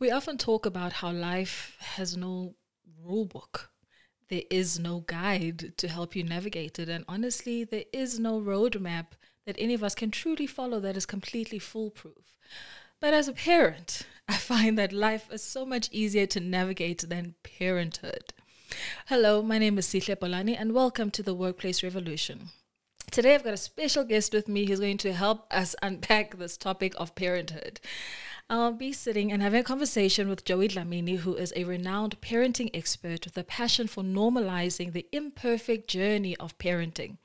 [0.00, 2.54] We often talk about how life has no
[3.04, 3.68] rule book.
[4.30, 6.88] There is no guide to help you navigate it.
[6.88, 9.08] And honestly, there is no roadmap
[9.44, 12.38] that any of us can truly follow that is completely foolproof.
[12.98, 17.34] But as a parent, I find that life is so much easier to navigate than
[17.42, 18.32] parenthood.
[19.08, 22.48] Hello, my name is Sihle Bolani, and welcome to the Workplace Revolution.
[23.10, 26.56] Today, I've got a special guest with me who's going to help us unpack this
[26.56, 27.80] topic of parenthood.
[28.52, 32.68] I'll be sitting and having a conversation with Joey Dlamini, who is a renowned parenting
[32.74, 37.18] expert with a passion for normalizing the imperfect journey of parenting.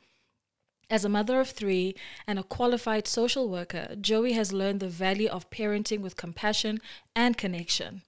[0.88, 1.96] As a mother of three
[2.28, 6.80] and a qualified social worker, Joey has learned the value of parenting with compassion
[7.16, 8.04] and connection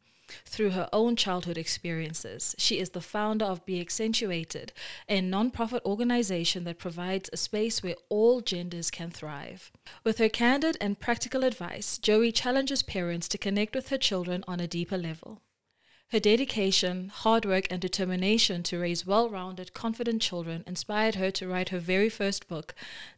[0.45, 2.55] through her own childhood experiences.
[2.57, 4.73] She is the founder of Be Accentuated,
[5.07, 9.71] a nonprofit organization that provides a space where all genders can thrive.
[10.03, 14.59] With her candid and practical advice, Joey challenges parents to connect with her children on
[14.59, 15.41] a deeper level.
[16.11, 21.49] Her dedication, hard work, and determination to raise well rounded, confident children inspired her to
[21.49, 22.73] write her very first book,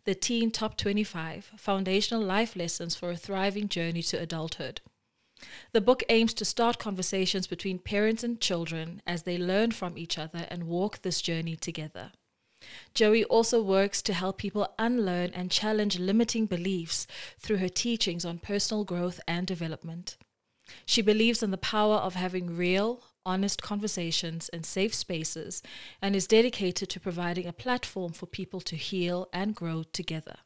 [0.05, 4.81] The Teen Top 25 Foundational Life Lessons for a Thriving Journey to Adulthood.
[5.71, 10.17] The book aims to start conversations between parents and children as they learn from each
[10.17, 12.11] other and walk this journey together.
[12.93, 17.07] Joey also works to help people unlearn and challenge limiting beliefs
[17.39, 20.17] through her teachings on personal growth and development.
[20.85, 25.63] She believes in the power of having real, honest conversations and safe spaces
[26.01, 30.37] and is dedicated to providing a platform for people to heal and grow together.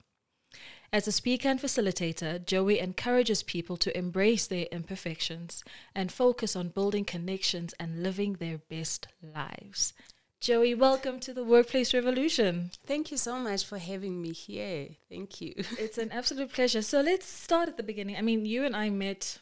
[0.93, 5.63] As a speaker and facilitator, Joey encourages people to embrace their imperfections
[5.95, 9.93] and focus on building connections and living their best lives.
[10.39, 12.69] Joey, welcome to the Workplace Revolution.
[12.85, 14.89] Thank you so much for having me here.
[15.09, 15.55] Thank you.
[15.79, 16.83] It's an absolute pleasure.
[16.83, 18.15] So let's start at the beginning.
[18.15, 19.39] I mean, you and I met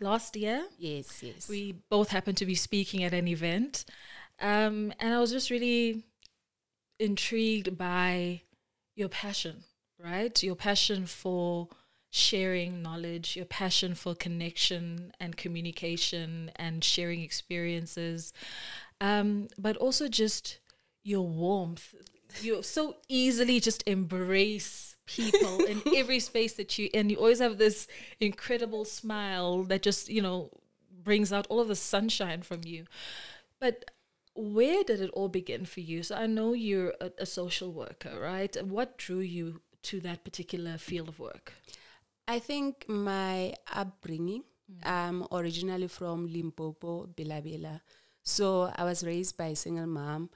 [0.00, 0.64] last year.
[0.78, 1.48] Yes, yes.
[1.48, 3.84] We both happened to be speaking at an event.
[4.38, 6.04] Um, and I was just really
[7.00, 8.42] intrigued by
[8.94, 9.64] your passion
[10.02, 10.42] right?
[10.42, 11.68] Your passion for
[12.10, 18.32] sharing knowledge, your passion for connection and communication and sharing experiences,
[19.00, 20.58] um, but also just
[21.04, 21.94] your warmth.
[22.42, 27.58] You so easily just embrace people in every space that you and you always have
[27.58, 27.86] this
[28.20, 30.50] incredible smile that just you know
[31.02, 32.84] brings out all of the sunshine from you
[33.58, 33.90] but
[34.34, 38.20] where did it all begin for you so i know you're a, a social worker
[38.20, 41.54] right what drew you to that particular field of work?
[42.26, 44.86] I think my upbringing, mm.
[44.86, 47.80] um, originally from Limpopo, Bela
[48.22, 50.28] So I was raised by a single mom.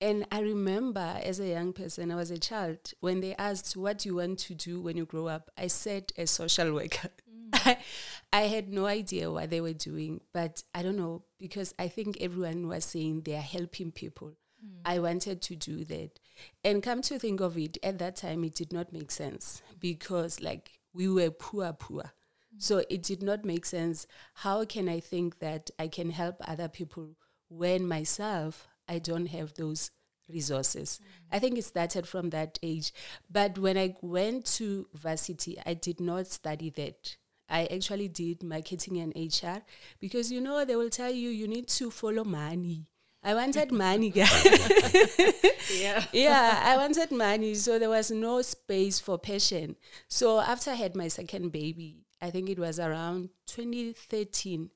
[0.00, 3.98] And I remember as a young person, I was a child, when they asked, What
[3.98, 5.50] do you want to do when you grow up?
[5.58, 7.10] I said, A social worker.
[7.28, 7.76] Mm.
[8.32, 12.18] I had no idea what they were doing, but I don't know, because I think
[12.20, 14.34] everyone was saying they are helping people.
[14.64, 14.80] Mm.
[14.84, 16.18] I wanted to do that.
[16.64, 20.40] And come to think of it, at that time it did not make sense because
[20.40, 22.12] like we were poor, poor.
[22.54, 22.62] Mm.
[22.62, 24.06] So it did not make sense.
[24.34, 27.16] How can I think that I can help other people
[27.48, 29.90] when myself I don't have those
[30.28, 31.00] resources?
[31.02, 31.36] Mm.
[31.36, 32.92] I think it started from that age.
[33.30, 37.16] But when I went to varsity, I did not study that.
[37.50, 39.62] I actually did marketing and HR
[39.98, 42.86] because you know they will tell you you need to follow money.
[43.22, 44.28] I wanted money, yeah.
[46.12, 47.54] yeah, I wanted money.
[47.54, 49.76] So there was no space for passion.
[50.08, 54.70] So after I had my second baby, I think it was around 2013.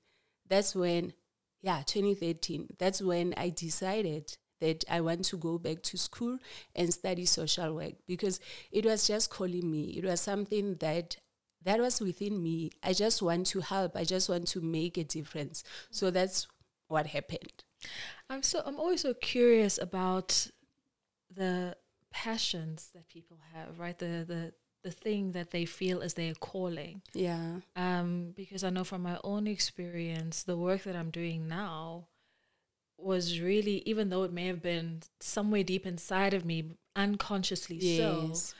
[0.49, 1.15] That's when,
[1.62, 2.69] yeah, 2013.
[2.78, 6.38] That's when I decided that I want to go back to school
[6.75, 8.41] and study social work because
[8.71, 9.94] it was just calling me.
[9.97, 11.16] It was something that
[11.65, 12.71] that was within me.
[12.82, 13.97] I just want to help.
[13.97, 15.65] I just want to make a difference.
[15.91, 16.47] So that's
[16.88, 17.64] what happened.
[18.31, 20.50] I'm so I'm always so curious about
[21.34, 21.77] the
[22.11, 23.99] passions that people have, right?
[23.99, 24.53] The the
[24.85, 27.03] the thing that they feel is their calling.
[27.14, 27.61] Yeah.
[27.75, 32.09] Um, because I know from my own experience, the work that I'm doing now
[32.99, 36.64] was really, even though it may have been somewhere deep inside of me,
[36.94, 38.50] unconsciously yes.
[38.50, 38.55] so,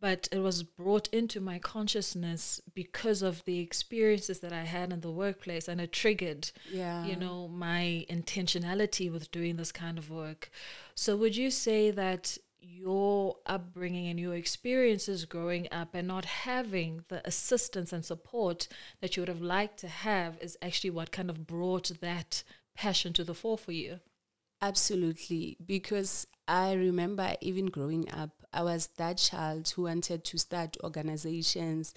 [0.00, 5.00] but it was brought into my consciousness because of the experiences that I had in
[5.00, 7.04] the workplace and it triggered yeah.
[7.04, 10.50] you know my intentionality with doing this kind of work.
[10.94, 17.04] So would you say that your upbringing and your experiences growing up and not having
[17.08, 18.68] the assistance and support
[19.00, 22.42] that you would have liked to have is actually what kind of brought that
[22.74, 24.00] passion to the fore for you?
[24.62, 25.56] Absolutely.
[25.64, 31.94] Because i remember even growing up I was that child who wanted to start organizations.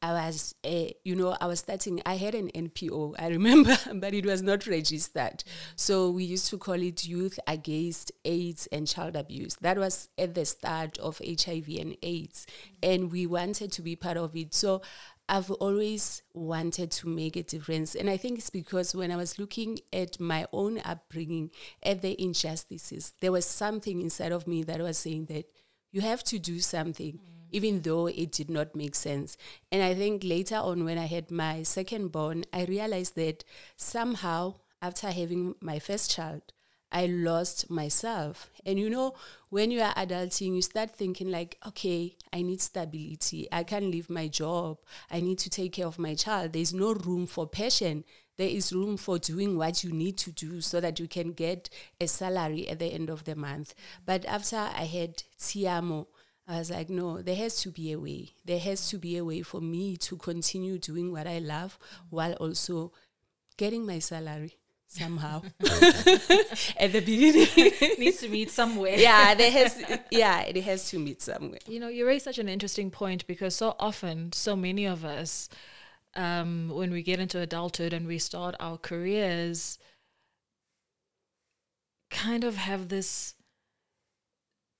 [0.00, 4.14] I was, uh, you know, I was starting, I had an NPO, I remember, but
[4.14, 5.42] it was not registered.
[5.74, 9.56] So we used to call it Youth Against AIDS and Child Abuse.
[9.60, 12.46] That was at the start of HIV and AIDS.
[12.82, 14.54] And we wanted to be part of it.
[14.54, 14.82] So
[15.28, 17.96] I've always wanted to make a difference.
[17.96, 21.50] And I think it's because when I was looking at my own upbringing,
[21.82, 25.46] at the injustices, there was something inside of me that was saying that
[25.96, 27.46] you have to do something, mm.
[27.52, 29.38] even though it did not make sense.
[29.72, 33.44] And I think later on, when I had my second born, I realized that
[33.76, 36.42] somehow, after having my first child,
[36.92, 38.50] I lost myself.
[38.66, 39.14] And you know,
[39.48, 43.48] when you are adulting, you start thinking like, okay, I need stability.
[43.50, 44.76] I can't leave my job.
[45.10, 46.52] I need to take care of my child.
[46.52, 48.04] There's no room for passion.
[48.36, 51.70] There is room for doing what you need to do so that you can get
[52.00, 53.74] a salary at the end of the month.
[54.04, 56.06] But after I had Tiamo,
[56.48, 58.34] I was like, no, there has to be a way.
[58.44, 61.78] There has to be a way for me to continue doing what I love
[62.10, 62.92] while also
[63.56, 65.42] getting my salary somehow
[66.78, 67.48] at the beginning
[67.98, 71.88] needs to meet somewhere yeah there has yeah it has to meet somewhere you know
[71.88, 75.48] you raise such an interesting point because so often so many of us
[76.16, 79.78] um, when we get into adulthood and we start our careers
[82.10, 83.34] kind of have this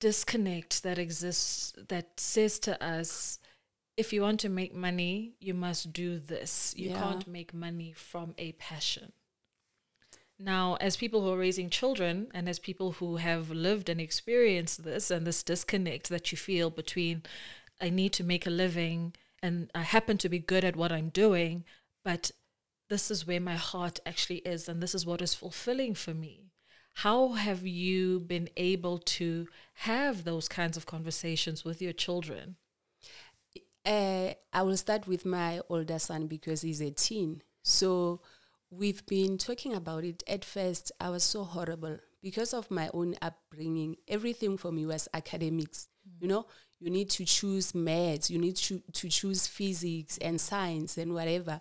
[0.00, 3.38] disconnect that exists that says to us
[3.96, 7.00] if you want to make money you must do this you yeah.
[7.00, 9.12] can't make money from a passion
[10.38, 14.84] now, as people who are raising children and as people who have lived and experienced
[14.84, 17.22] this and this disconnect that you feel between
[17.80, 19.14] I need to make a living
[19.46, 21.64] and I happen to be good at what I'm doing,
[22.04, 22.32] but
[22.90, 26.50] this is where my heart actually is and this is what is fulfilling for me.
[26.94, 32.56] How have you been able to have those kinds of conversations with your children?
[33.84, 37.42] Uh, I will start with my older son because he's a teen.
[37.62, 38.22] So
[38.68, 40.24] we've been talking about it.
[40.26, 43.96] At first, I was so horrible because of my own upbringing.
[44.08, 45.86] Everything for me was academics.
[46.08, 46.22] Mm.
[46.22, 46.46] You know,
[46.78, 51.60] you need to choose maths, you need to, to choose physics and science and whatever.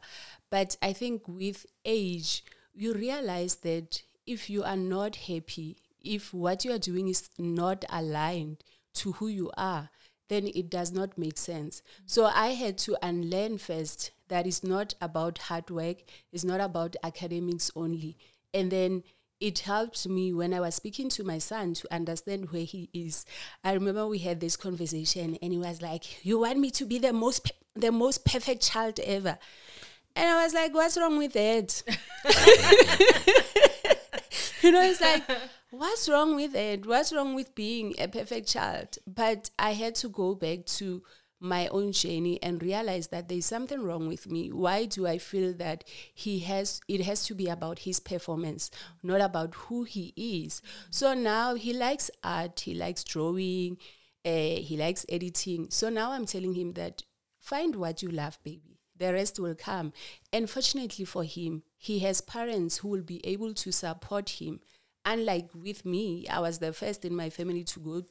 [0.50, 6.66] But I think with age, you realize that if you are not happy, if what
[6.66, 8.64] you are doing is not aligned
[8.96, 9.90] to who you are,
[10.28, 11.82] then it does not make sense.
[12.06, 15.98] So I had to unlearn first that it's not about hard work,
[16.32, 18.18] it's not about academics only.
[18.54, 19.04] And then
[19.40, 23.26] it helped me when I was speaking to my son to understand where he is.
[23.64, 27.00] I remember we had this conversation and he was like, "You want me to be
[27.00, 29.38] the most the most perfect child ever."
[30.16, 31.84] And I was like, "What's wrong with that?"
[34.62, 35.24] you know, it's like,
[35.72, 36.86] "What's wrong with it?
[36.86, 41.04] What's wrong with being a perfect child?" But I had to go back to
[41.46, 44.52] my own journey and realize that there's something wrong with me.
[44.52, 45.84] Why do i feel that
[46.14, 48.72] he has it has to be about his performance
[49.04, 50.62] not about who he is?
[50.90, 53.78] So now he likes art he likes drawing
[54.26, 55.68] uh, he likes editing.
[55.70, 57.04] So now i'm telling him that
[57.40, 58.80] find what you love baby.
[58.98, 59.92] The rest will come.
[60.32, 64.62] And fortunately for him he has parents who will be able to support him.
[65.06, 68.04] Unlike with me i was the first in my family to go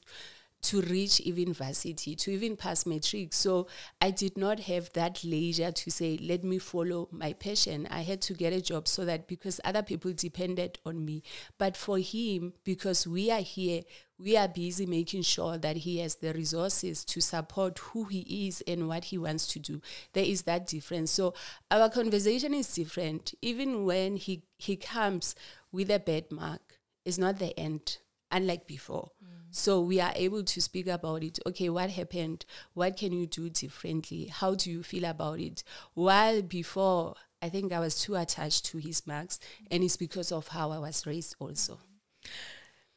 [0.65, 3.33] to reach even varsity, to even pass matric.
[3.33, 3.67] So
[4.01, 7.87] I did not have that leisure to say, let me follow my passion.
[7.91, 11.23] I had to get a job so that because other people depended on me.
[11.59, 13.83] But for him, because we are here,
[14.19, 18.63] we are busy making sure that he has the resources to support who he is
[18.67, 19.81] and what he wants to do.
[20.13, 21.11] There is that difference.
[21.11, 21.35] So
[21.71, 23.35] our conversation is different.
[23.43, 25.35] Even when he, he comes
[25.73, 27.99] with a bad mark, it's not the end,
[28.31, 29.11] unlike before.
[29.57, 31.39] So we are able to speak about it.
[31.47, 32.45] Okay, what happened?
[32.73, 34.27] What can you do differently?
[34.27, 35.63] How do you feel about it?
[35.95, 39.39] While before, I think I was too attached to his marks,
[39.71, 41.79] and it's because of how I was raised also.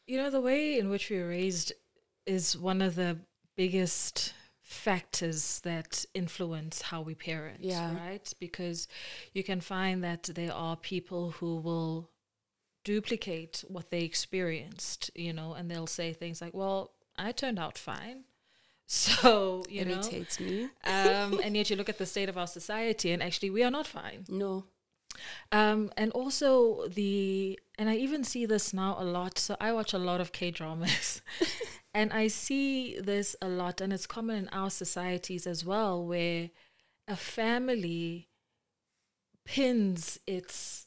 [0.08, 1.74] You know, the way in which we were raised
[2.26, 3.20] is one of the
[3.56, 4.34] biggest
[4.64, 7.96] factors that influence how we parent, yeah.
[8.04, 8.34] right?
[8.40, 8.88] Because
[9.32, 12.10] you can find that there are people who will
[12.88, 17.78] duplicate what they experienced, you know, and they'll say things like, "Well, I turned out
[17.78, 18.24] fine."
[18.90, 20.64] So you irritates know, me.
[20.86, 23.72] um, and yet you look at the state of our society, and actually, we are
[23.80, 24.24] not fine.
[24.30, 24.64] No.
[25.52, 29.38] Um, and also the, and I even see this now a lot.
[29.40, 31.22] So I watch a lot of K dramas,
[31.94, 36.50] and I see this a lot, and it's common in our societies as well, where
[37.10, 38.30] a family
[39.44, 40.87] pins its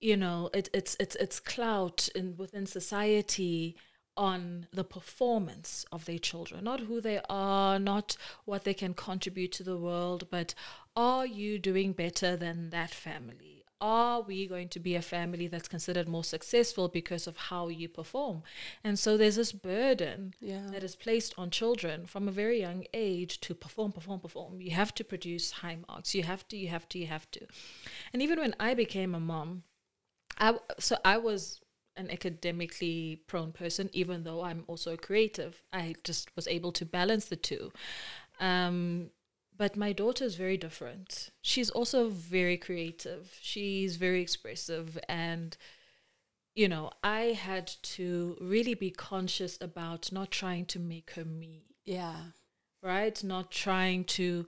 [0.00, 3.76] you know it, it's it's it's clout in within society
[4.16, 9.52] on the performance of their children, not who they are, not what they can contribute
[9.52, 10.52] to the world, but
[10.96, 13.60] are you doing better than that family?
[13.80, 17.88] are we going to be a family that's considered more successful because of how you
[17.88, 18.42] perform?
[18.84, 20.66] And so there's this burden Yeah.
[20.70, 24.60] that is placed on children from a very young age to perform, perform, perform.
[24.60, 26.14] You have to produce high marks.
[26.14, 27.46] You have to, you have to, you have to.
[28.12, 29.62] And even when I became a mom,
[30.40, 31.60] I so I was
[31.96, 35.62] an academically prone person, even though I'm also a creative.
[35.72, 37.72] I just was able to balance the two.
[38.40, 39.10] Um,
[39.56, 41.30] but my daughter is very different.
[41.42, 43.36] She's also very creative.
[43.42, 45.56] She's very expressive and
[46.54, 51.62] you know, I had to really be conscious about not trying to make her me,
[51.84, 52.16] Yeah.
[52.82, 53.22] right?
[53.22, 54.46] Not trying to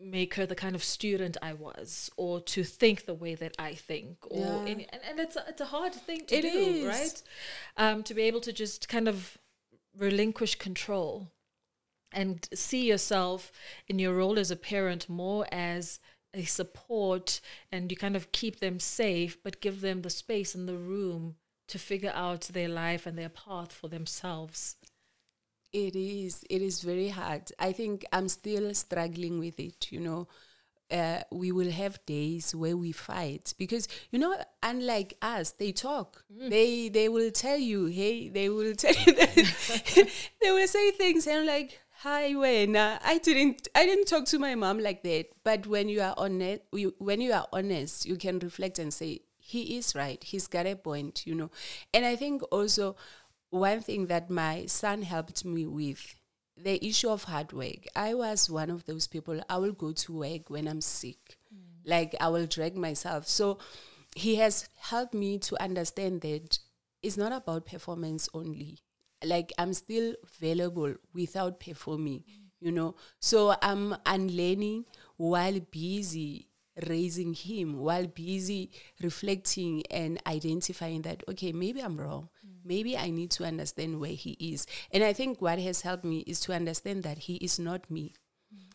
[0.00, 3.74] make her the kind of student I was or to think the way that I
[3.74, 4.70] think or Yeah.
[4.72, 6.84] any, and, and it's a, it's a hard thing to It do, is.
[6.86, 7.22] right?
[7.76, 9.38] Um, to be able to just kind of
[9.96, 11.28] relinquish control
[12.12, 13.50] and see yourself
[13.88, 15.98] in your role as a parent more as
[16.32, 20.68] a support and you kind of keep them safe but give them the space and
[20.68, 21.36] the room
[21.68, 24.76] to figure out their life and their path for themselves
[25.74, 26.44] It is.
[26.48, 27.50] It is very hard.
[27.58, 29.90] I think I'm still struggling with it.
[29.90, 30.28] You know,
[30.90, 36.24] uh, we will have days where we fight because you know, unlike us, they talk.
[36.30, 39.34] They they will tell you, hey, they will tell you that
[40.42, 41.80] they will say things and I'm like.
[42.02, 45.28] Hi, when I didn't, I didn't talk to my mom like that.
[45.42, 49.22] But when you are honest, you, when you are honest, you can reflect and say
[49.38, 50.22] he is right.
[50.22, 51.50] He's got a point, you know.
[51.94, 52.96] And I think also
[53.54, 56.16] one thing that my son helped me with
[56.56, 57.86] the issue of hard work.
[57.94, 59.40] I was one of those people.
[59.48, 61.60] I will go to work when I'm sick, mm.
[61.84, 63.28] like I will drag myself.
[63.28, 63.58] So
[64.16, 66.58] he has helped me to understand that
[67.02, 68.80] it's not about performance only.
[69.24, 72.24] Like I'm still valuable without performing,
[72.60, 72.96] you know.
[73.20, 76.48] So I'm unlearning while busy
[76.88, 78.68] raising him while busy
[79.00, 82.28] reflecting and identifying that okay maybe i'm wrong
[82.64, 84.66] maybe i need to understand where he is.
[84.90, 88.12] And i think what has helped me is to understand that he is not me.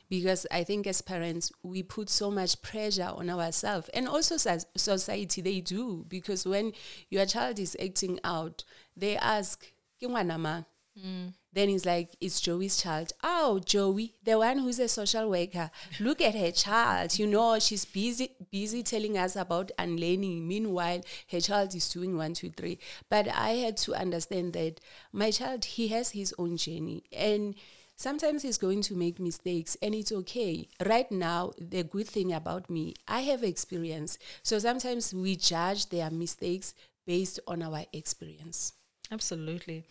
[0.10, 3.90] Because i think as parents we put so much pressure on ourselves.
[3.94, 4.38] And also
[4.76, 6.06] society they do.
[6.08, 6.74] Because when
[7.10, 8.64] your child is acting out
[8.98, 10.66] they ask "Ke ngwana mang?"
[10.98, 11.34] Mm.
[11.52, 13.12] Then he's like, it's Joey's child.
[13.24, 15.72] Oh, Joey, the one who's a social worker.
[16.00, 17.18] Look at her child.
[17.18, 20.48] You know, she's busy busy telling us about unlearning.
[20.48, 21.02] Meanwhile,
[21.32, 22.80] her child is doing one, two, three.
[23.10, 24.80] But I had to understand that
[25.12, 27.04] my child, he has his own journey.
[27.12, 27.56] And
[27.96, 30.68] sometimes he's going to make mistakes and it's okay.
[30.86, 34.18] Right now, the good thing about me, I have experience.
[34.44, 36.74] So sometimes we judge their mistakes
[37.06, 38.74] based on our experience.
[39.12, 39.84] Absolutely.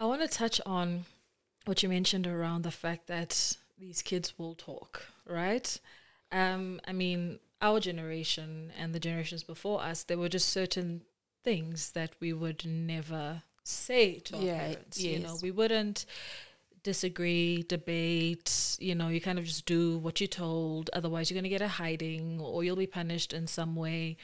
[0.00, 1.04] I want to touch on
[1.64, 5.78] what you mentioned around the fact that these kids will talk, right?
[6.32, 11.02] Um, I mean, our generation and the generations before us, there were just certain
[11.42, 15.00] things that we would never say to our Yeah, parents.
[15.00, 16.04] You know, we wouldn't
[16.82, 21.44] disagree, debate, you know, you kind of just do what you're told, otherwise you're going
[21.44, 24.16] to get a hiding or you'll be punished in some way.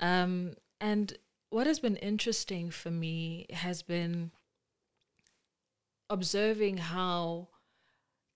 [0.00, 1.16] Um, and
[1.50, 4.30] what has been interesting for me has been
[6.10, 7.48] observing how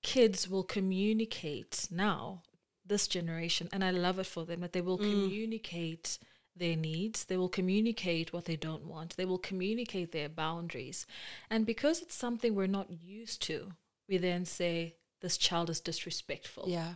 [0.02, 2.42] kids will communicate now,
[2.84, 5.10] this generation, and I love it for them that they will mm.
[5.10, 6.18] communicate
[6.54, 11.06] their needs, they will communicate what they don't want, they will communicate their boundaries.
[11.48, 13.72] And because it's something we're not used to,
[14.08, 16.94] we then say, This child is disrespectful Yeah.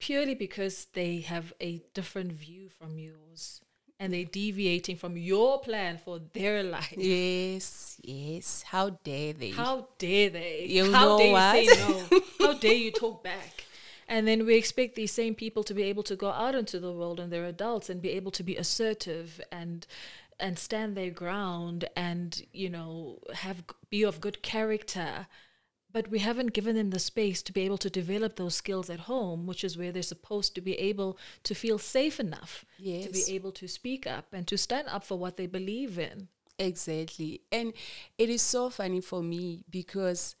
[0.00, 3.60] purely because they have a different view from yours
[4.02, 6.92] and they're deviating from your plan for their life.
[6.96, 8.62] Yes, yes.
[8.62, 9.50] How dare they?
[9.50, 10.66] How dare they?
[10.68, 11.62] You How know dare what?
[11.62, 12.20] you say no?
[12.40, 13.66] How dare you talk back?
[14.08, 16.90] And then we expect these same people to be able to go out into the
[16.90, 19.86] world and they're adults and be able to be assertive and
[20.40, 25.28] and stand their ground and you know have be of good character
[25.92, 29.00] but we haven't given them the space to be able to develop those skills at
[29.00, 33.34] home which is where they're supposed to be able to feel safe enough to be
[33.34, 37.42] able to speak up and to stand up for what they believe in Exactly.
[37.50, 37.72] And
[38.18, 40.36] it is so funny for me because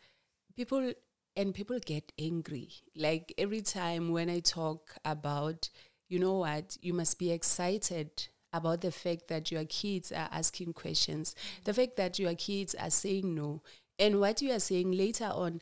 [0.56, 0.92] people
[1.36, 2.70] and people get angry.
[2.94, 5.68] Like every time when I talk about,
[6.08, 10.74] you know what, you must be excited about the fact that your kids are asking
[10.74, 13.62] questions, the fact that your kids are saying no.
[13.98, 15.60] And what you are saying later on,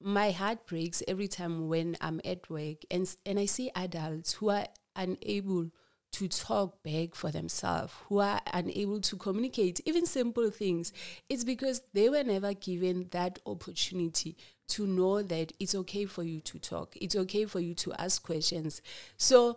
[0.00, 4.50] my heart breaks every time when I'm at work and and I see adults who
[4.50, 5.70] are unable
[6.12, 10.92] to talk back for themselves, who are unable to communicate even simple things,
[11.28, 14.36] it's because they were never given that opportunity
[14.68, 18.22] to know that it's okay for you to talk, it's okay for you to ask
[18.22, 18.80] questions.
[19.16, 19.56] So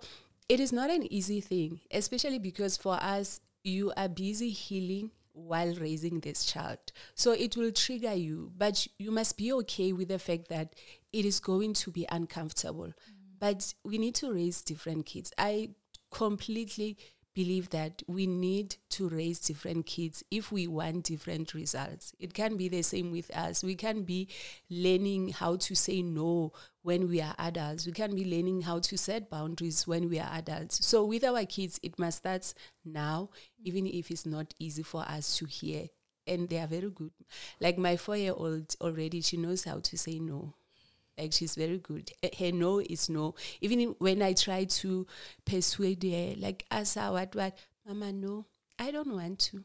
[0.50, 5.74] it is not an easy thing, especially because for us, you are busy healing while
[5.75, 6.79] raising this child.
[7.15, 10.74] So it will trigger you, but you must be okay with the fact that
[11.13, 12.88] it is going to be uncomfortable.
[12.88, 12.94] Mm.
[13.39, 15.32] But we need to raise different kids.
[15.38, 15.70] I
[16.12, 16.98] completely
[17.38, 22.12] believe that we need to raise different kids if we want different results.
[22.20, 23.63] It can be the same with us.
[23.63, 24.27] We can be
[24.72, 26.51] learning how to say no
[26.82, 27.86] when we are adults.
[27.86, 30.84] We can be learning how to set boundaries when we are adults.
[30.84, 33.29] So with our kids, it must start now,
[33.63, 35.89] even if it's not easy for us to hear.
[36.25, 37.12] And they are very good.
[37.62, 40.56] Like my four year old already, she knows how to say no.
[41.18, 42.12] Like she's very good.
[42.38, 43.36] Her no is no.
[43.62, 45.08] Even when I try to
[45.46, 47.58] persuade her, like ask her what what,
[47.88, 48.46] Mama, no,
[48.78, 49.64] I don't want to,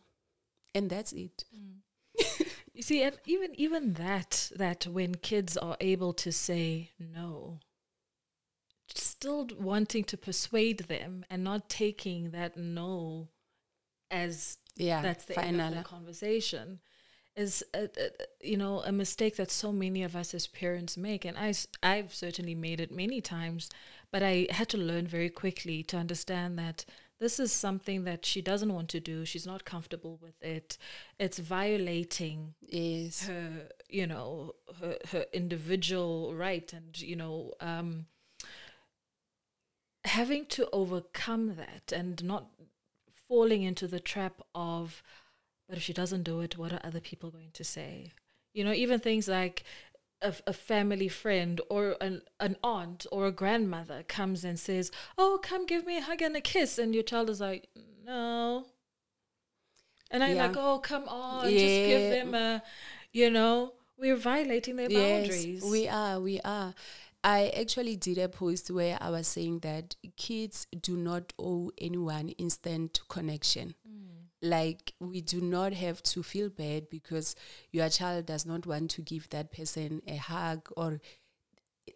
[0.75, 1.45] and that's it.
[1.55, 2.47] Mm.
[2.75, 7.59] you see, and even even that that when kids are able to say no,
[8.95, 13.29] still wanting to persuade them and not taking that no
[14.11, 15.61] as yeah that's the final.
[15.61, 16.81] end of the conversation
[17.37, 18.11] is a, a,
[18.41, 21.25] you know a mistake that so many of us as parents make.
[21.25, 23.71] And I, i've certainly made it many times
[24.11, 26.85] but i had to learn very quickly to understand that
[27.23, 29.25] this is something that she doesn't want to do.
[29.25, 30.77] She's not comfortable with it.
[31.21, 33.29] It's violating yes.
[33.29, 38.07] her you know her, her individual right and you know um,
[40.05, 42.47] having to overcome that and not
[43.29, 45.03] falling into the trap of
[45.73, 48.13] but if she doesn't do it, what are other people going to say?
[48.53, 49.65] You know, even things like
[50.21, 55.41] a, a family friend or an, an aunt or a grandmother comes and says, Oh,
[55.43, 56.77] come give me a hug and a kiss.
[56.77, 57.69] And your child is like,
[58.05, 58.67] No.
[60.11, 60.49] And I'm yeah.
[60.49, 61.59] like, Oh, come on, yeah.
[61.59, 62.63] just give them a,
[63.15, 65.65] you know, we're violating their yes, boundaries.
[65.65, 66.75] We are, we are.
[67.25, 72.29] I actually did a post where I was saying that kids do not owe anyone
[72.29, 73.75] instant connection.
[73.89, 74.12] Mm
[74.43, 77.37] like we do not have to feel bad because
[77.71, 81.01] your child does not want to give that person a hug or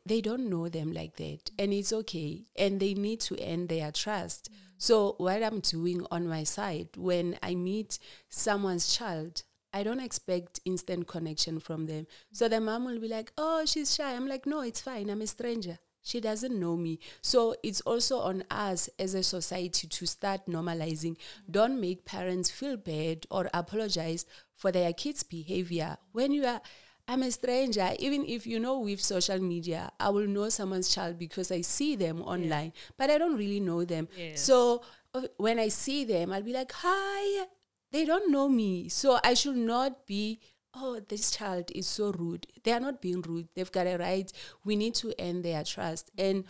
[0.05, 1.51] they don't know them like that.
[1.59, 2.45] And it's okay.
[2.57, 4.51] And they need to earn their trust.
[4.79, 10.61] So what i'm doing on my side when i meet someone's child i don't expect
[10.67, 12.07] instant connection from them.
[12.33, 14.15] So the mom will be like oh she's shy.
[14.15, 15.09] I'm like no it's fine.
[15.09, 17.01] I'm a stranger she doesn't know me.
[17.21, 21.17] So it's also on us as a society to start normalizing.
[21.51, 25.97] Don't make parents feel bad or apologize for their kids' behavior.
[26.13, 26.61] When you are,
[27.09, 31.19] I'm a stranger, even if you know with social media, I will know someone's child
[31.19, 32.95] because I see them online, yeah.
[32.97, 34.07] but I don't really know them.
[34.17, 34.43] Yes.
[34.43, 37.47] So uh, when I see them, I'll be like, hi.
[37.91, 38.89] They don't know me.
[38.89, 40.41] So I should not be
[40.77, 42.47] oh, this child is so rude.
[42.63, 43.49] They are not being rude.
[43.55, 44.31] They've got a right.
[44.65, 46.11] We need to earn their trust.
[46.19, 46.45] And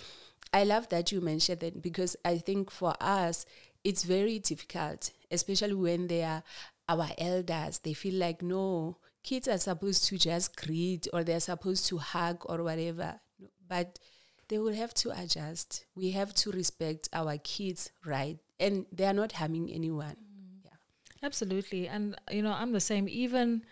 [0.53, 3.47] I love that you mentioned that because I think for us,
[3.85, 6.43] it's very difficult, especially when they are
[6.89, 7.79] our elders.
[7.79, 12.45] They feel like, no, kids are supposed to just greet or they're supposed to hug
[12.47, 13.21] or whatever.
[13.69, 13.99] But
[14.49, 15.85] they will have to adjust.
[15.95, 18.39] We have to respect our kids' right.
[18.59, 20.17] And they are not harming anyone.
[20.17, 20.65] Mm.
[20.65, 20.71] Yeah.
[21.23, 21.89] Absolutely.
[21.89, 23.09] And, you know, I'm the same.
[23.09, 23.65] Even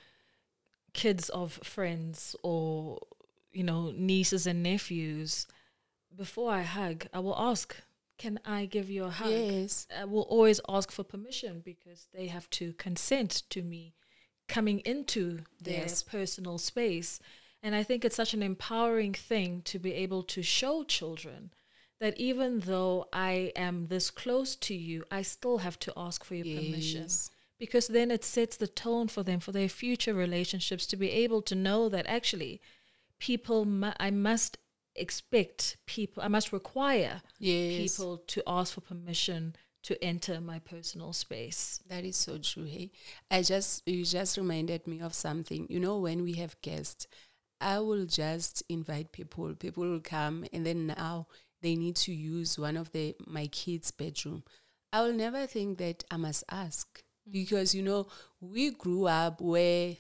[0.94, 2.98] kids of friends or
[3.52, 5.46] you know nieces and nephews
[6.16, 7.76] before i hug i will ask
[8.16, 12.28] can i give you a hug yes i will always ask for permission because they
[12.28, 13.92] have to consent to me
[14.48, 16.02] coming into their yes.
[16.02, 17.20] personal space
[17.62, 21.50] and i think it's such an empowering thing to be able to show children
[22.00, 26.36] that even though i am this close to you i still have to ask for
[26.36, 26.64] your yes.
[26.64, 27.08] permission
[27.58, 31.42] because then it sets the tone for them for their future relationships to be able
[31.42, 32.60] to know that actually
[33.18, 34.58] people mu- I must
[34.96, 37.76] expect people I must require yes.
[37.96, 41.80] people to ask for permission to enter my personal space.
[41.88, 42.64] That is so true.
[42.64, 42.90] Hey,
[43.30, 45.66] I just you just reminded me of something.
[45.68, 47.06] You know, when we have guests,
[47.60, 49.54] I will just invite people.
[49.54, 51.28] People will come, and then now
[51.62, 54.42] they need to use one of the my kids' bedroom.
[54.92, 58.06] I will never think that I must ask because you know
[58.40, 59.96] we grew up where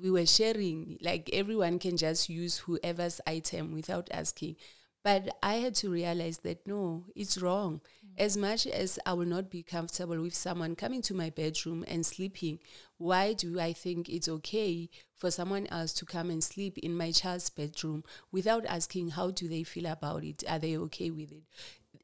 [0.00, 4.54] we were sharing like everyone can just use whoever's item without asking
[5.02, 8.10] but i had to realize that no it's wrong mm.
[8.16, 12.06] as much as i will not be comfortable with someone coming to my bedroom and
[12.06, 12.58] sleeping
[12.96, 17.10] why do i think it's okay for someone else to come and sleep in my
[17.10, 21.42] child's bedroom without asking how do they feel about it are they okay with it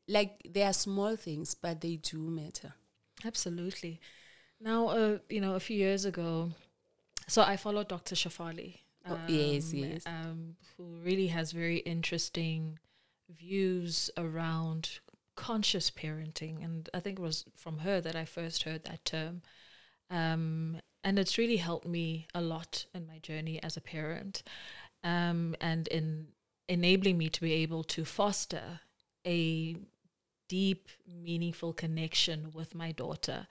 [0.09, 2.75] like they are small things, but they do matter.
[3.25, 4.01] Absolutely.
[4.65, 6.53] Now, uh, you know, a few years ago,
[7.29, 8.15] so I followed Dr.
[8.15, 8.79] Shefali.
[9.07, 10.03] Oh, yes, yes.
[10.07, 12.79] Um, who really has very interesting
[13.29, 15.01] views around
[15.37, 16.65] conscious parenting.
[16.65, 19.43] And I think it was from her that I first heard that term.
[20.11, 24.43] Um, and it's really helped me a lot in my journey as a parent
[25.03, 26.29] um, and in
[26.69, 28.81] enabling me to be able to foster
[29.27, 29.77] a
[30.49, 33.47] deep, meaningful connection with my daughter.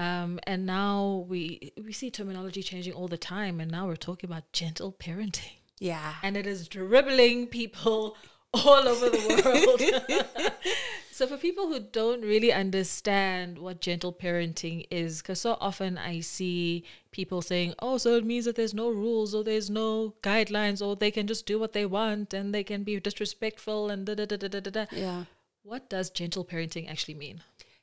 [0.00, 4.30] Um, and now we we see terminology changing all the time, and now we're talking
[4.30, 5.58] about gentle parenting.
[5.78, 8.16] Yeah, and it is dribbling people
[8.54, 10.54] all over the world.
[11.12, 16.20] so for people who don't really understand what gentle parenting is, because so often I
[16.20, 20.80] see people saying, "Oh, so it means that there's no rules or there's no guidelines
[20.80, 24.14] or they can just do what they want and they can be disrespectful and da
[24.14, 25.24] da da da da da." Yeah.
[25.62, 27.42] What does gentle parenting actually mean?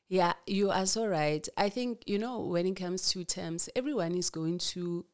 [0.09, 1.47] Yeah, you are so right.
[1.57, 5.05] I think, you know, when it comes to terms, everyone is going to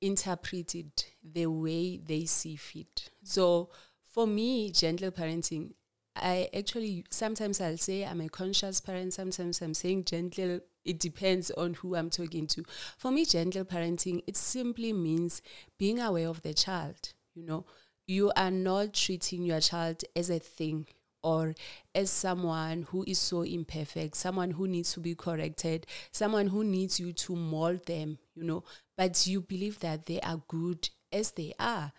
[0.00, 3.10] interpret it the way they see fit.
[3.22, 3.70] So
[4.02, 5.74] for me, gentle parenting,
[6.16, 10.60] I actually sometimes I'll say I'm a conscious parent, sometimes I'm saying gentle.
[10.84, 12.64] It depends on who I'm talking to.
[12.96, 15.42] For me, gentle parenting, it simply means
[15.78, 17.12] being aware of the child.
[17.34, 17.66] You know,
[18.06, 20.86] you are not treating your child as a thing
[21.26, 21.56] or
[21.92, 27.00] as someone who is so imperfect, someone who needs to be corrected, someone who needs
[27.00, 28.62] you to mold them, you know,
[28.96, 31.92] but you believe that they are good as they are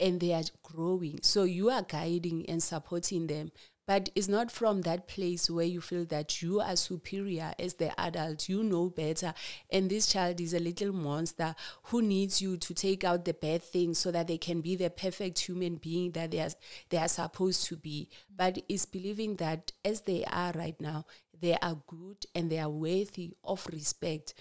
[0.00, 1.20] and they are growing.
[1.22, 3.52] So you are guiding and supporting them.
[3.90, 7.90] But it's not from that place where you feel that you are superior as the
[8.00, 9.34] adult, you know better.
[9.68, 13.64] And this child is a little monster who needs you to take out the bad
[13.64, 16.50] things so that they can be the perfect human being that they are,
[16.90, 18.08] they are supposed to be.
[18.36, 21.06] But it's believing that as they are right now,
[21.40, 24.34] they are good and they are worthy of respect.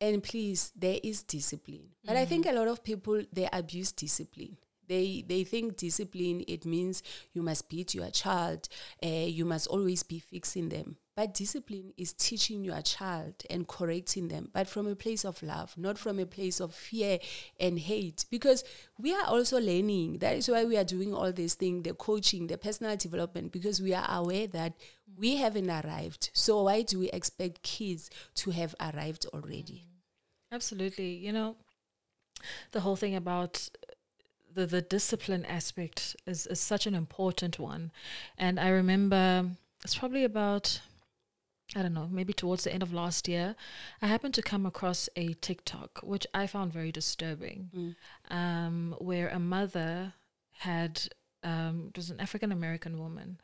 [0.00, 1.84] And please, there is discipline.
[2.04, 2.50] But I think mm.
[2.50, 4.56] a lot of people, they abuse discipline
[4.92, 7.02] they they think discipline it means
[7.32, 8.68] you must beat your child
[9.02, 10.96] uh, you must always be fixing them.
[11.14, 15.74] But discipline is teaching your child and correcting them but from a place of love
[15.78, 17.18] not from a place of fear
[17.58, 18.26] and hate.
[18.30, 18.64] Because
[18.98, 22.46] we are also learning that is why we are doing all these things the coaching
[22.46, 24.74] the personal development because we are aware that
[25.16, 26.30] we haven't arrived.
[26.34, 29.86] So why do we expect kids to have arrived already?
[30.50, 31.14] Absolutely.
[31.14, 31.56] You know
[32.72, 33.68] the whole thing about
[34.54, 37.92] the, the discipline aspect is, is such an important one.
[38.38, 39.46] And I remember
[39.84, 40.80] it's probably about,
[41.74, 43.56] I don't know, maybe towards the end of last year,
[44.00, 47.96] I happened to come across a TikTok, which I found very disturbing, mm.
[48.30, 50.14] um, where a mother
[50.52, 51.02] had,
[51.42, 53.40] um, it was an African American woman,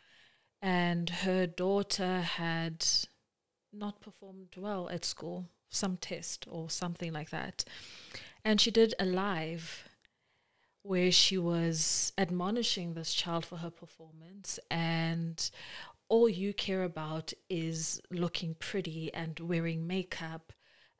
[0.62, 2.84] and her daughter had
[3.72, 7.64] not performed well at school, some test or something like that.
[8.44, 9.87] And she did a live
[10.82, 15.50] where she was admonishing this child for her performance and
[16.08, 20.52] all you care about is looking pretty and wearing makeup.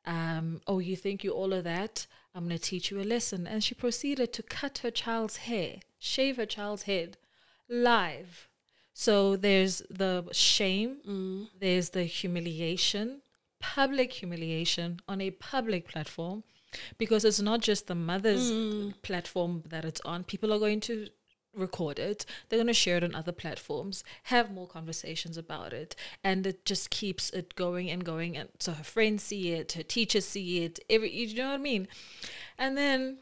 [0.05, 2.05] Um, oh you think you're all of that?
[2.35, 3.47] I'm going to teach you a lesson.
[3.47, 7.17] And she proceeded to cut her child's hair shave her child's head
[7.67, 8.47] live.
[8.93, 11.47] So there's the shame mm.
[11.59, 13.21] there's the humiliation
[13.59, 16.43] public humiliation on a public platform
[16.97, 18.93] because it's not just the mother's mm.
[19.01, 20.23] platform that it's on.
[20.23, 21.07] People are going to
[21.55, 25.95] record it they're going to share it on other platforms have more conversations about it
[26.23, 29.83] and it just keeps it going and going and so her friends see it her
[29.83, 31.87] teachers see it every you know what i mean
[32.57, 33.17] and then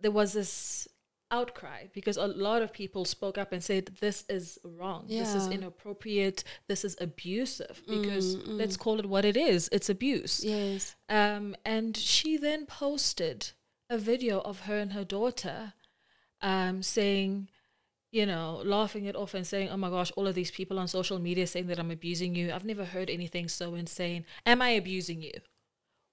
[0.00, 0.86] there was this
[1.34, 5.04] outcry because a lot of people spoke up and said this is wrong.
[5.08, 5.20] Yeah.
[5.20, 6.44] this is inappropriate.
[6.68, 8.58] This is abusive because mm, mm.
[8.60, 9.68] let's call it what it is.
[9.72, 10.34] It's abuse.
[10.44, 10.96] Yes.
[11.08, 13.50] Um and she then posted
[13.90, 15.74] a video of her and her daughter
[16.40, 17.48] um saying
[18.10, 20.88] you know laughing it off and saying oh my gosh all of these people on
[20.88, 22.52] social media saying that i'm abusing you.
[22.52, 24.24] I've never heard anything so insane.
[24.46, 25.36] Am i abusing you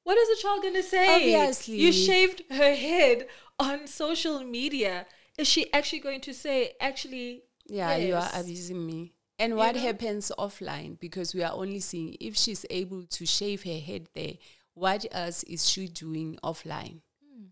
[0.04, 1.16] what is a child going to say?
[1.16, 1.76] Obviously.
[1.76, 3.28] You shaved her head
[3.60, 5.06] on social media.
[5.38, 8.08] Is she actually going to say, actually, yeah, yes.
[8.08, 9.14] you are abusing me?
[9.40, 9.88] And what you know?
[9.88, 11.00] happens offline?
[11.00, 14.34] Because we are only seeing if she's able to shave her head there,
[14.74, 17.02] what else is she doing offline?
[17.24, 17.46] Hmm.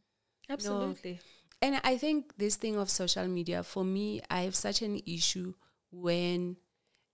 [0.50, 1.14] Absolutely.
[1.14, 1.20] No.
[1.62, 5.54] And I think this thing of social media, for me, I have such an issue
[5.92, 6.58] when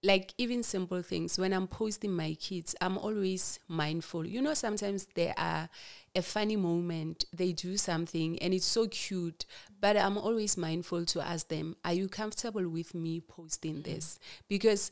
[0.05, 5.07] like even simple things when i'm posting my kids i'm always mindful you know sometimes
[5.15, 5.67] there are
[6.15, 9.45] a funny moment they do something and it's so cute
[9.81, 13.83] but i'm always mindful to ask them are you comfortable with me posting mm.
[13.83, 14.91] this because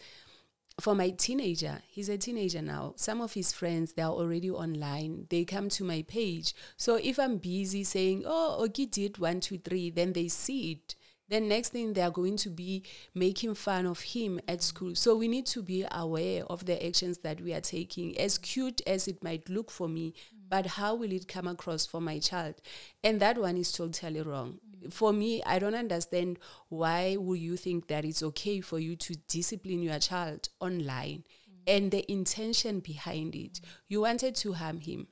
[0.80, 2.94] for my teenager, he's a teenager now.
[2.96, 5.28] Some of his friends, they are already online.
[5.30, 6.56] They come to my page.
[6.78, 10.96] So if I'm busy saying, oh, Oki did one, two, three, then they see it.
[11.34, 12.84] Then next thing they are going to be
[13.16, 14.94] making fun of him at school.
[14.94, 18.84] So we need to be aware of the actions that we are taking, as cute
[18.86, 20.14] as it might look for me,
[20.48, 22.62] but how will it come across for my child?
[23.04, 24.60] And that one is totally wrong.
[24.92, 26.38] For me, I don't understand
[26.70, 31.24] why would you think that it's okay for you to discipline your child online
[31.66, 33.60] and the intention behind it.
[33.88, 35.08] You wanted to harm him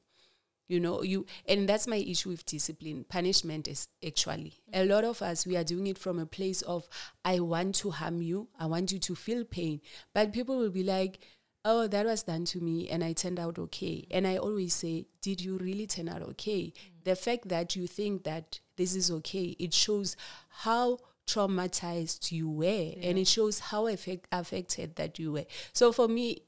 [0.72, 5.22] you know you and that's my issue with discipline punishment is actually a lot of
[5.22, 6.88] us we are doing it from a place of
[7.26, 9.82] i want to harm you i want you to feel pain
[10.14, 11.20] but people will be like
[11.66, 15.06] oh that was done to me and i turned out okay and i always say
[15.22, 17.04] did you really turn out okay mm.
[17.04, 20.16] the fact that you think that this is okay it shows
[20.50, 23.10] how traumatized you were yeah.
[23.10, 26.42] and it shows how effect, affected that you were so for me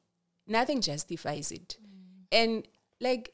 [0.48, 2.26] nothing justifies it mm.
[2.32, 2.68] and
[3.02, 3.34] like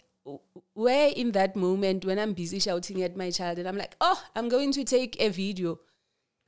[0.74, 4.22] where in that moment when I'm busy shouting at my child and I'm like, oh,
[4.36, 5.80] I'm going to take a video.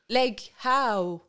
[0.10, 1.22] Like, how?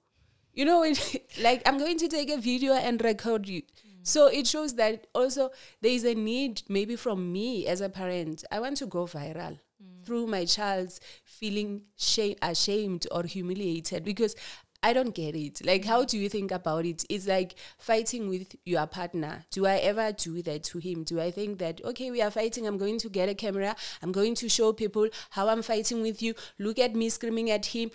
[0.52, 0.98] You know, it,
[1.42, 3.62] like I'm going to take a video and record you.
[3.62, 4.04] Mm.
[4.04, 8.44] So it shows that also there is a need, maybe from me as a parent.
[8.50, 10.04] I want to go viral mm.
[10.04, 14.36] through my child's feeling shame, ashamed or humiliated because
[14.82, 15.64] I don't get it.
[15.64, 17.04] Like, how do you think about it?
[17.08, 19.44] It's like fighting with your partner.
[19.50, 21.04] Do I ever do that to him?
[21.04, 24.10] Do I think that, okay, we are fighting, I'm going to get a camera, I'm
[24.10, 27.90] going to show people how I'm fighting with you, look at me screaming at him?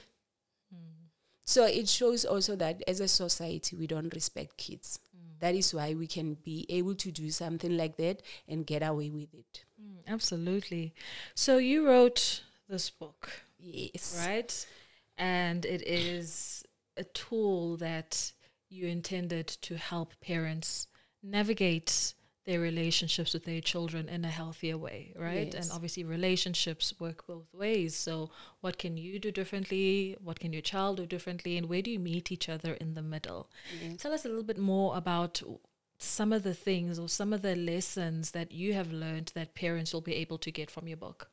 [0.73, 1.10] Mm.
[1.43, 5.00] So it shows also that as a society, we don't respect kids.
[5.13, 5.39] Mm.
[5.39, 9.10] That is why we can be able to do something like that and get away
[9.10, 9.65] with it.
[9.82, 10.93] Mm, absolutely.
[11.36, 13.30] So you wrote this book.
[13.60, 14.23] Yes.
[14.26, 14.65] Right?
[15.17, 16.63] And it is
[16.97, 18.31] a tool that
[18.69, 20.88] you intended to help parents
[21.23, 22.13] navigate
[22.47, 25.53] their relationships with their children in a healthier way, right?
[25.53, 25.65] Yes.
[25.65, 27.93] And obviously, relationships work both ways.
[27.93, 28.31] So,
[28.62, 30.15] what can you do differently?
[30.23, 31.57] What can your child do differently?
[31.57, 33.49] And where do you meet each other in the middle?
[33.83, 33.97] Yes.
[33.97, 35.41] Tell us a little bit more about
[35.99, 39.93] some of the things or some of the lessons that you have learned that parents
[39.93, 41.29] will be able to get from your book?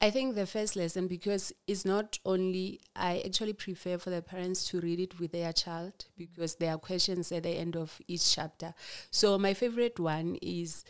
[0.00, 4.68] I think the first lesson, because it's not only, I actually prefer for the parents
[4.68, 8.34] to read it with their child because there are questions at the end of each
[8.34, 8.74] chapter.
[9.10, 10.84] So, my favorite one is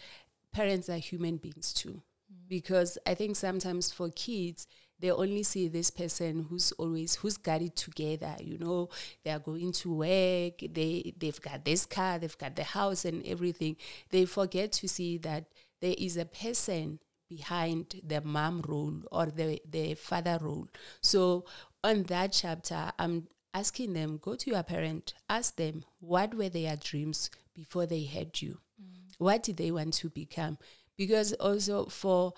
[0.53, 2.03] parents are human beings too.
[2.33, 2.49] Mm.
[2.49, 4.67] Because I think sometimes for kids,
[5.05, 8.89] they only see this person who's always who's got it together you know
[9.23, 13.23] they are going to work they they've got this car they've got the house and
[13.27, 13.77] everything.
[14.09, 15.45] They forget to see that
[15.83, 20.69] there is a person behind the mom role or the the father role.
[21.03, 21.45] So
[21.83, 26.77] on that chapter i'm asking them go to your parent ask them what were their
[26.77, 28.59] dreams before they had you?
[28.81, 29.15] Mm.
[29.19, 30.57] what did they want to become?
[30.97, 32.33] Because also for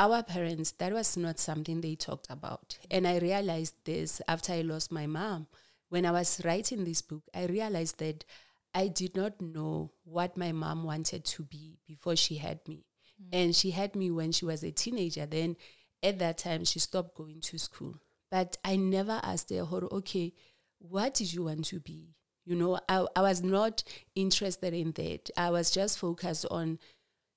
[0.00, 2.78] our parents, that was not something they talked about.
[2.90, 5.46] And I realized this after I lost my mom.
[5.90, 8.24] When I was writing this book, I realized that
[8.74, 12.86] I did not know what my mom wanted to be before she had me.
[13.22, 13.28] Mm.
[13.32, 15.26] And she had me when she was a teenager.
[15.26, 15.56] Then
[16.02, 17.96] at that time, she stopped going to school.
[18.30, 20.32] But I never asked her, okay,
[20.78, 22.14] what did you want to be?
[22.46, 23.84] You know, I, I was not
[24.14, 25.28] interested in that.
[25.36, 26.78] I was just focused on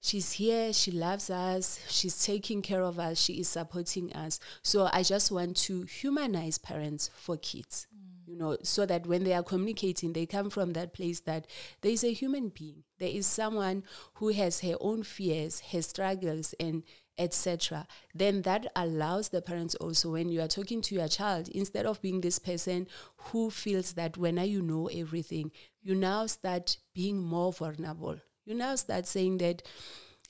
[0.03, 4.39] she's here, she loves us, she's taking care of us, she is supporting us.
[4.61, 8.27] So I just want to humanize parents for kids, mm.
[8.27, 11.47] you know, so that when they are communicating, they come from that place that
[11.81, 13.83] there is a human being, there is someone
[14.15, 16.83] who has her own fears, her struggles, and
[17.15, 17.85] etc
[18.15, 22.01] then that allows the parents also when you are talking to your child instead of
[22.01, 22.87] being this person
[23.17, 25.51] who feels that when you know everything
[25.83, 29.63] you now start being more vulnerable you now start saying that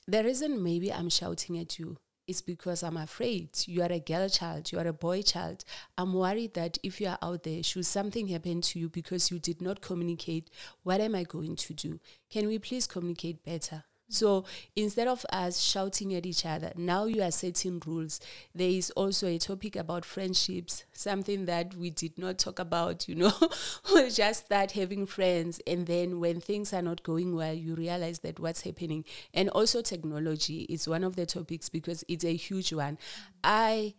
[0.06, 1.96] the reason maybe I'm shouting at you
[2.26, 5.64] is because I'm afraid you are a girl child, you are a boy child.
[5.98, 9.38] I'm worried that if you are out there, should something happen to you because you
[9.38, 10.50] did not communicate,
[10.82, 12.00] what am I going to do?
[12.30, 13.84] Can we please communicate better?
[14.08, 14.44] So
[14.76, 18.20] instead of us shouting at each other, now you are setting rules.
[18.54, 23.14] There is also a topic about friendships, something that we did not talk about, you
[23.16, 23.32] know,
[24.10, 25.60] just start having friends.
[25.66, 29.04] And then when things are not going well, you realize that what's happening.
[29.32, 32.98] And also technology is one of the topics because it's a huge one.
[33.42, 33.94] I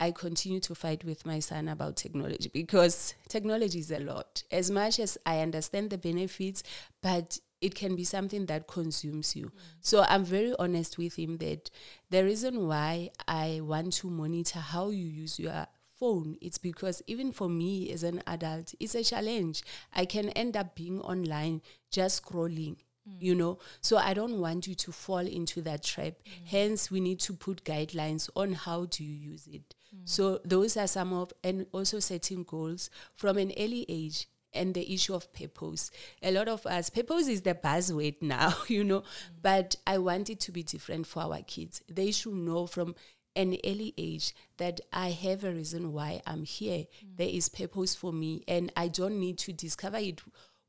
[0.00, 4.44] I continue to fight with my son about technology because technology is a lot.
[4.50, 6.62] As much as I understand the benefits,
[7.02, 9.50] but it can be something that consumes you.
[9.80, 11.70] So I'm very honest with him that
[12.10, 15.66] the reason why I want to monitor how you use your
[15.98, 19.62] phone it's because even for me as an adult it's a challenge.
[19.94, 22.76] I can end up being online just scrolling
[23.08, 23.16] mm.
[23.20, 23.58] you know?
[23.80, 26.14] So i don't want you to fall into that trap.
[26.14, 26.46] Mm.
[26.46, 29.74] Hence we need to put guidelines on how do you use it.
[29.94, 30.08] Mm.
[30.08, 32.90] So those are some of and also setting goals.
[33.14, 35.90] From an early age and the issue of purpose.
[36.22, 39.02] A lot of us, purpose is the buzzword now, you know,
[39.40, 41.82] but I want it to be different for our kids.
[41.88, 42.94] They should know from
[43.36, 46.86] an early age that I have a reason why I'm here.
[47.16, 50.20] There is purpose for me, and I don't need to discover it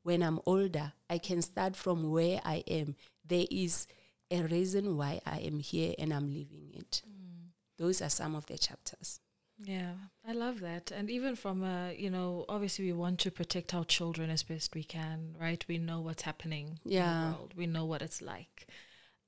[0.02, 0.92] when I'm older.
[1.08, 2.96] I can start from where I am.
[3.26, 3.86] There is
[4.30, 7.02] a reason why I am here and I'm living it.
[7.06, 7.50] Mm.
[7.78, 9.20] Those are some of the chapters.
[9.62, 9.92] Yeah,
[10.26, 10.90] I love that.
[10.90, 14.74] And even from a, you know, obviously we want to protect our children as best
[14.74, 15.62] we can, right?
[15.68, 17.20] We know what's happening in Yeah.
[17.20, 17.54] the world.
[17.56, 18.66] We know what it's like.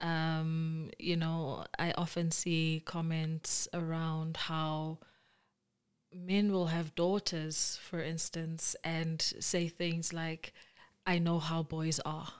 [0.00, 4.98] Um, you know, I often see comments around how
[6.14, 10.52] men will have daughters, for instance, and say things like,
[11.06, 12.32] I know how boys are.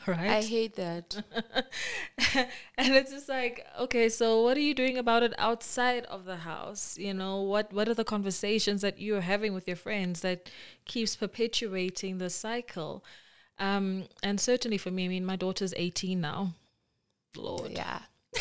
[0.06, 0.30] right?
[0.30, 1.22] I hate that.
[2.78, 6.36] and it's just like okay so what are you doing about it outside of the
[6.36, 10.50] house you know what what are the conversations that you're having with your friends that
[10.84, 13.04] keeps perpetuating the cycle
[13.58, 16.54] um and certainly for me i mean my daughter's 18 now
[17.36, 18.00] lord yeah.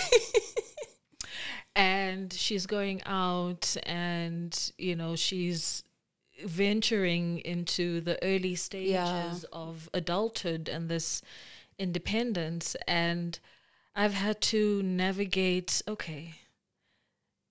[1.76, 5.84] and she's going out and you know she's
[6.46, 9.34] venturing into the early stages Yeah.
[9.52, 11.22] of adulthood and this
[11.80, 13.40] independence and
[13.96, 16.36] i've had to navigate okay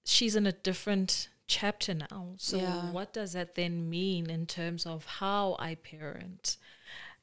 [0.05, 2.91] she's in a different chapter now so Yeah.
[2.91, 6.57] what does that then mean in terms of how i parent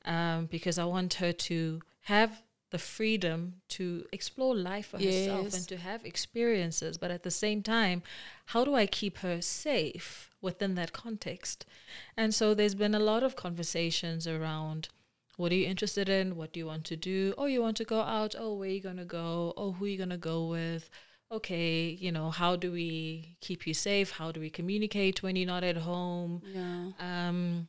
[0.05, 5.67] um, because i want her to have the freedom to explore life for herself and
[5.67, 8.03] to have experiences but at the same time
[8.47, 11.65] how do i keep her safe within that context?
[12.15, 14.89] And so there's been a lot of conversations around
[15.37, 16.35] what are you interested in?
[16.35, 17.33] What do you want to do?
[17.37, 18.35] Oh you want to go out?
[18.37, 19.53] Oh where are you going to go?
[19.55, 20.89] Oh who are you going to go with?
[21.31, 24.11] Okay you know how do we keep you safe?
[24.11, 26.41] How do we communicate when you're not at home?
[26.45, 26.91] Yeah.
[26.99, 27.67] um,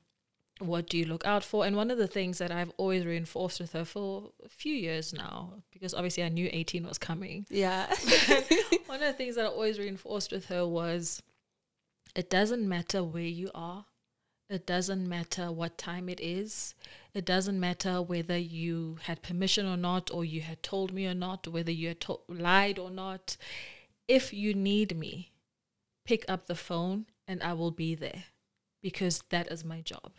[0.60, 1.64] what do you look out for?
[1.66, 5.12] And one of the things that I've always reinforced with her for a few years
[5.12, 7.46] now, because obviously I knew 18 was coming.
[7.48, 7.86] Yeah.
[8.86, 11.22] one of the things that I always reinforced with her was
[12.14, 13.86] it doesn't matter where you are,
[14.48, 16.74] it doesn't matter what time it is,
[17.14, 21.14] it doesn't matter whether you had permission or not, or you had told me or
[21.14, 23.36] not, whether you had to- lied or not.
[24.08, 25.32] If you need me,
[26.04, 28.24] pick up the phone and I will be there
[28.82, 30.12] because that is my job.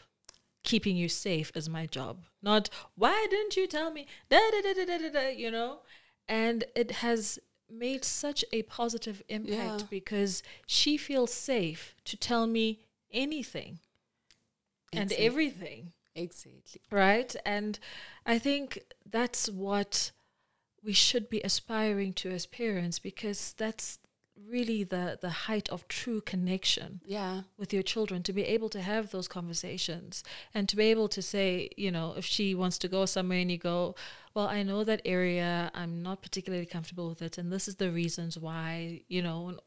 [0.64, 2.24] Keeping you safe is my job.
[2.42, 4.06] Not why didn't you tell me?
[4.30, 5.80] Da, da, da, da, da, da, you know?
[6.28, 9.88] And it has made such a positive impact Yeah.
[9.90, 12.80] because she feels safe to tell me
[13.12, 13.80] anything
[14.94, 16.82] and everything exactly.
[16.92, 17.34] right?
[17.46, 17.80] And
[18.26, 20.12] I think that's what
[20.84, 24.00] we should be aspiring to as parents because that's
[24.48, 27.42] really the the height of true connection Yeah.
[27.58, 31.22] with your children to be able to have those conversations and to be able to
[31.22, 33.96] say you know if she wants to go somewhere and you go
[34.34, 37.92] well i know that area i'm not particularly comfortable with it and this is the
[37.92, 39.60] reasons why you know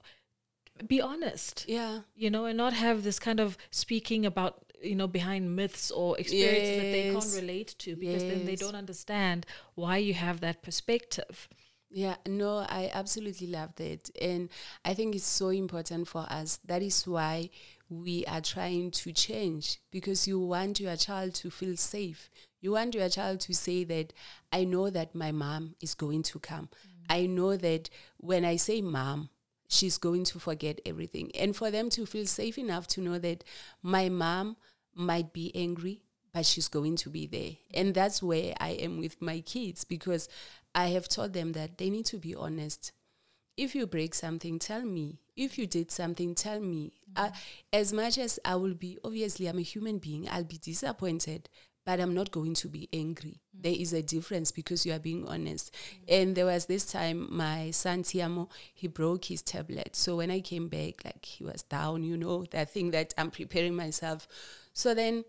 [0.89, 2.01] be honest Yeah.
[2.17, 6.19] you know, and not have this kind of speaking about, you know, behind myths or
[6.19, 9.47] experiences that they can't relate to because then they don't understand
[9.77, 11.49] why you have that perspective.
[11.97, 14.11] Yeah, no, I absolutely love that.
[14.21, 14.49] And
[14.85, 16.59] I think it's so important for us.
[16.65, 17.51] That is why
[17.89, 22.31] we are trying to change because you want your child to feel safe.
[22.61, 24.13] You want your child to say that,
[24.53, 26.69] I know that my mom is going to come.
[26.69, 27.05] Mm.
[27.11, 29.29] I know that when I say mom,
[29.69, 31.31] she's going to forget everything.
[31.39, 33.45] And for them to feel safe enough to know that
[33.85, 34.57] my mom
[34.97, 36.03] might be angry,
[36.33, 37.53] but she's going to be there.
[37.73, 40.29] And that's where I am with my kids because
[40.75, 42.93] I have taught them that they need to be honest.
[43.57, 45.21] If you break something, tell me.
[45.37, 46.93] If you did something, tell me.
[47.15, 47.31] Uh,
[47.73, 51.49] as much as I will be, obviously, I'm a human being, I'll be disappointed,
[51.87, 53.41] but I'm not going to be angry.
[53.53, 55.75] There is a difference because you are being honest.
[56.09, 59.95] And there was this time my son Tiamo, he broke his tablet.
[59.95, 63.31] So when I came back, like he was down, you know, that thing that I'm
[63.31, 64.27] preparing myself.
[64.73, 65.25] So then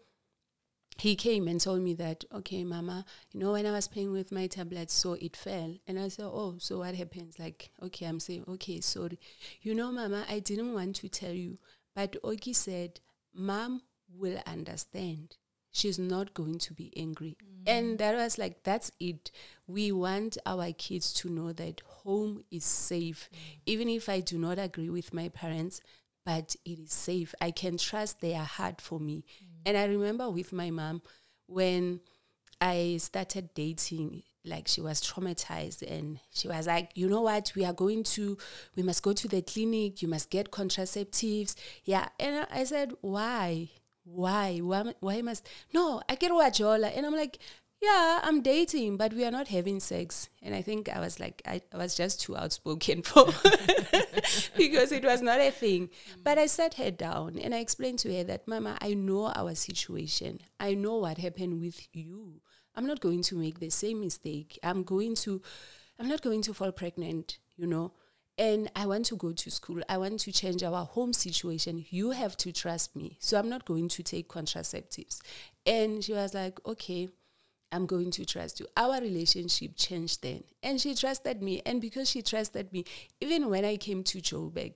[0.98, 4.32] he came and told me that, okay, mama, you know, when I was playing with
[4.32, 5.76] my tablet, so it fell.
[5.88, 7.38] And I said, oh, so what happens?
[7.38, 9.20] Like, okay, I'm saying, okay, sorry.
[9.62, 11.58] You know, mama, I didn't want to tell you,
[11.96, 13.02] but Oki said,
[13.34, 15.36] mom will understand.
[15.72, 17.36] She's not going to be angry.
[17.44, 17.64] Mm.
[17.68, 19.32] And that was like, that's it.
[19.68, 23.30] We want our kids to know that home is safe.
[23.34, 23.38] Mm.
[23.66, 25.82] Even if I do not agree with my parents,
[26.26, 27.36] but it is safe.
[27.42, 29.26] I can trust their heart for me.
[29.44, 29.55] Mm.
[29.66, 31.02] And I remember with my mom
[31.48, 32.02] when
[32.62, 37.66] I started dating, like she was traumatized and she was like, you know what, we
[37.66, 38.38] are going to,
[38.76, 41.56] we must go to the clinic, you must get contraceptives.
[41.84, 42.08] Yeah.
[42.20, 43.70] And I said, why?
[44.04, 44.60] Why?
[44.60, 46.96] Why, why must, no, I get wajola.
[46.96, 47.40] And I'm like,
[47.86, 50.30] yeah, I'm dating, but we are not having sex.
[50.42, 53.26] And I think I was like, I, was just too outspoken for
[54.58, 55.90] because it was not a thing.
[56.24, 59.54] But I sat her down and I explained to her that, Mama, I know our
[59.54, 60.40] situation.
[60.60, 62.42] I know what happened with you.
[62.76, 64.58] I'm not going to make the same mistake.
[64.64, 65.42] I'm going to,
[66.00, 67.94] I'm not going to fall pregnant, you know.
[68.38, 69.82] And I want to go to school.
[69.88, 71.86] I want to change our home situation.
[71.90, 73.18] You have to trust me.
[73.22, 75.20] So I'm not going to take contraceptives.
[75.66, 77.10] And she was like, okay.
[77.72, 78.68] I'm going to trust you.
[78.78, 80.44] Our relationship changed then.
[80.64, 81.62] And she trusted me.
[81.66, 82.86] And because she trusted me,
[83.20, 84.74] even when I came to Joburg,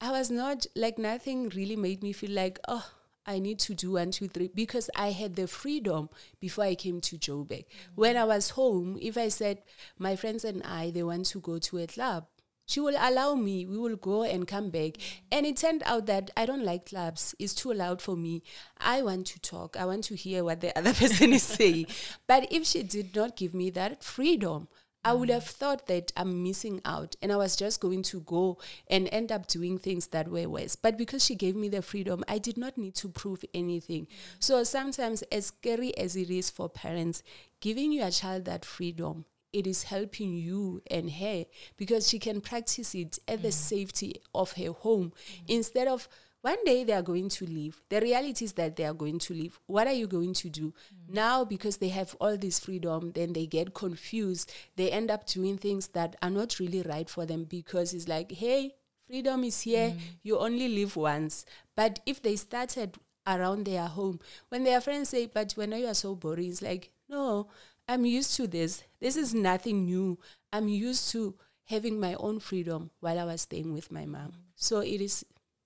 [0.00, 2.86] I was not like nothing really made me feel like, oh,
[3.26, 6.08] I need to do one, two, three, because I had the freedom
[6.40, 7.64] before I came to Joburg.
[7.64, 7.92] Mm-hmm.
[7.96, 9.62] When I was home, if I said
[9.98, 12.26] my friends and I they want to go to a club,
[12.66, 13.64] she will allow me.
[13.64, 14.96] We will go and come back.
[15.30, 17.34] And it turned out that I don't like clubs.
[17.38, 18.42] It's too loud for me.
[18.78, 19.76] I want to talk.
[19.76, 21.86] I want to hear what the other person is saying.
[22.26, 24.68] But if she did not give me that freedom,
[25.06, 28.58] I would have thought that I'm missing out and I was just going to go
[28.88, 30.74] and end up doing things that were worse.
[30.74, 34.08] But because she gave me the freedom, I did not need to prove anything.
[34.40, 37.22] So sometimes, as scary as it is for parents,
[37.60, 39.26] giving your child that freedom
[39.56, 41.44] it is helping you and her
[41.76, 43.42] because she can practice it at mm.
[43.42, 45.42] the safety of her home mm.
[45.48, 46.08] instead of
[46.42, 47.82] one day they are going to leave.
[47.88, 49.58] The reality is that they are going to leave.
[49.66, 50.66] What are you going to do?
[50.68, 51.14] Mm.
[51.14, 54.52] Now, because they have all this freedom, then they get confused.
[54.76, 58.30] They end up doing things that are not really right for them because it's like,
[58.30, 58.74] hey,
[59.08, 59.90] freedom is here.
[59.90, 59.98] Mm.
[60.22, 61.46] You only live once.
[61.74, 62.96] But if they started
[63.26, 66.92] around their home, when their friends say, but when you are so boring, it's like,
[67.08, 67.48] no,
[67.88, 68.82] I'm used to this.
[69.00, 70.18] This is nothing new.
[70.52, 71.34] I'm used to
[71.64, 74.32] having my own freedom while I was staying with my mom.
[74.54, 75.24] So it is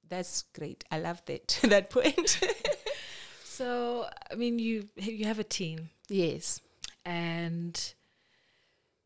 [0.08, 0.84] that's great.
[0.90, 2.40] I love that that point.
[3.44, 5.90] so I mean you you have a team.
[6.08, 6.60] Yes.
[7.04, 7.94] And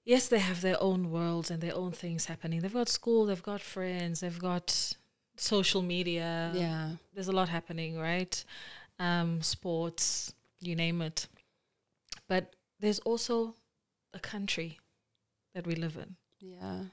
[0.05, 2.61] yes, they have their own worlds and their own things happening.
[2.61, 4.95] They've got school, they've got friends, they've got
[5.37, 6.53] social media.
[6.55, 6.91] Yeah.
[7.13, 8.45] There's a lot happening, right?
[8.99, 11.27] Um, sports, you name it.
[12.29, 12.55] But
[12.85, 13.55] there's also
[14.13, 14.79] a country
[15.55, 16.17] that we live in.
[16.41, 16.85] Yeah.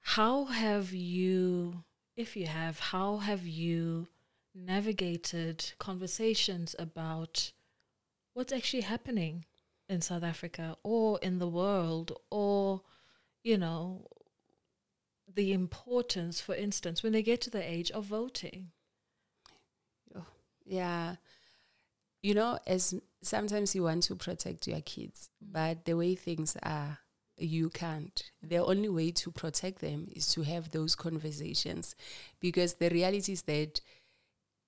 [0.00, 1.84] How have you,
[2.16, 4.08] if you have, how have you
[4.54, 7.52] navigated conversations about
[8.34, 9.44] what's actually happening
[9.88, 12.82] in South Africa or in the world or,
[13.42, 14.06] you know,
[15.32, 18.70] the importance, for instance, when they get to the age of voting?
[20.14, 20.26] Oh,
[20.64, 21.16] yeah.
[22.22, 26.98] You know, as sometimes you want to protect your kids, but the way things are,
[27.36, 28.30] you can't.
[28.42, 31.94] The only way to protect them is to have those conversations
[32.40, 33.80] because the reality is that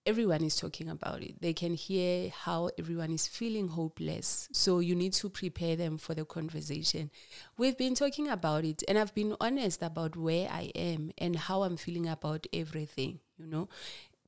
[0.06, 1.40] everyone is talking about it.
[1.40, 4.48] They can hear how everyone is feeling hopeless.
[4.52, 7.10] So you need to prepare them for the conversation.
[7.56, 11.62] We've been talking about it and I've been honest about where I am and how
[11.62, 13.68] I'm feeling about everything, you know.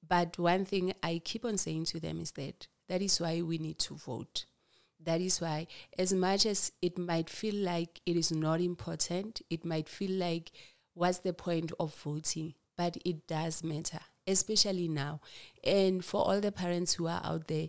[0.08, 3.58] But one thing I keep on saying to them is that that is why we
[3.58, 4.46] need to vote.
[5.02, 5.66] That is why,
[5.98, 10.50] as much as it might feel like it is not important, it might feel like
[10.94, 12.54] what's the point of voting?
[12.76, 15.20] But it does matter, especially now.
[15.62, 17.68] And for all the parents who are out there,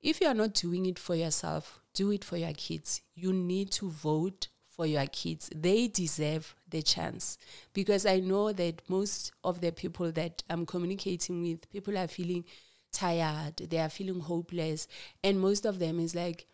[0.00, 3.02] if you are not doing it for yourself, do it for your kids.
[3.14, 5.50] You need to vote for your kids.
[5.54, 7.36] They deserve the chance
[7.72, 12.44] because I know that most of the people that I'm communicating with, people are feeling
[12.92, 14.88] tired, they are feeling hopeless.
[15.22, 16.46] And most of them is like,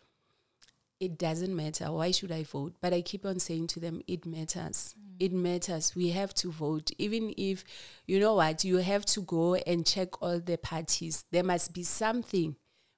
[0.99, 1.91] it doesn't matter.
[1.91, 2.75] Why should I vote?
[2.81, 4.95] But I keep on saying to them, it matters.
[4.97, 5.15] Mm.
[5.19, 5.93] It matters.
[5.95, 6.91] We have to vote.
[6.97, 7.63] Even if,
[8.05, 11.25] you know what, you have to go and check all the parties.
[11.31, 12.55] There must be something.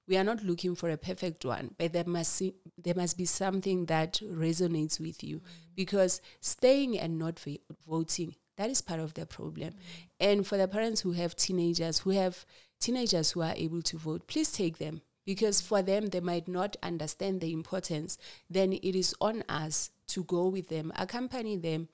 [0.08, 2.42] We are not looking for a perfect one, but there must
[2.78, 5.38] there must be something that resonates with you.
[5.38, 5.42] Mm.
[5.76, 7.44] Because staying and not
[7.86, 9.72] voting, that is part of the problem.
[9.72, 9.76] Mm.
[10.20, 12.46] And for the parents who have teenagers, who have
[12.80, 15.02] teenagers who are able to vote, please take them.
[15.28, 18.18] because for them they might not understand the importance
[18.50, 21.90] then it is on us to go with them accompany them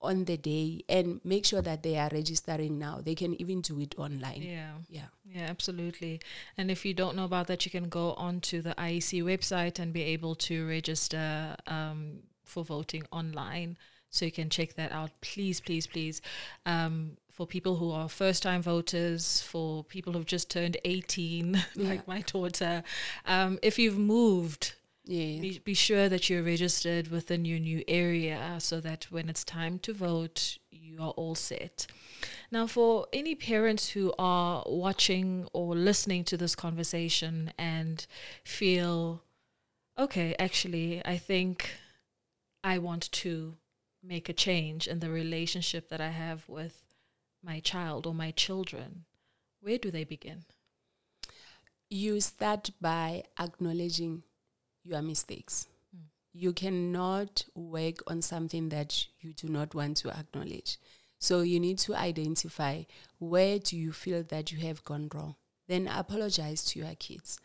[0.00, 3.78] on the day and make sure that they are registering now they can even do
[3.80, 4.72] it online Yeah.
[4.88, 6.20] yeah Yeah, absolutely.
[6.56, 9.92] And if you don't know about that, you can go onto the IEC website and
[9.92, 13.76] be able to register um, for voting online.
[14.08, 15.10] So you can check that out.
[15.20, 16.20] Please, please, please.
[16.66, 22.06] Um, for people who are first time voters, for people who've just turned 18, like
[22.06, 22.82] my daughter,
[23.24, 24.74] um, if you've moved,
[25.06, 25.40] yeah.
[25.40, 29.78] be, be sure that you're registered within your new area so that when it's time
[29.78, 31.86] to vote, you are all set.
[32.52, 38.06] Now, for any parents who are watching or listening to this conversation and
[38.44, 39.22] feel,
[39.98, 41.70] okay, actually, I think
[42.62, 43.56] I want to
[44.02, 46.89] make a change in the relationship that I have with
[47.42, 49.04] my child or my children,
[49.60, 50.44] where do they begin?
[51.90, 54.22] you start by acknowledging
[54.84, 55.66] your mistakes.
[55.92, 56.04] Hmm.
[56.32, 60.78] You cannot work on something that you do not want to acknowledge.
[61.18, 62.84] So you need to identify
[63.18, 65.34] where do you feel that you have gone wrong.
[65.68, 67.38] Then apologize to your kids.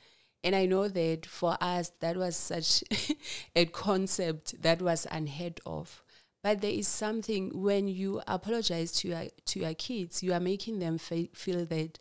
[0.43, 2.83] And I know that for us that was such
[3.55, 6.03] a concept that was unheard of.
[6.45, 10.77] But there is something when you apologize to your to your kids, you are making
[10.77, 11.97] them fe- feel that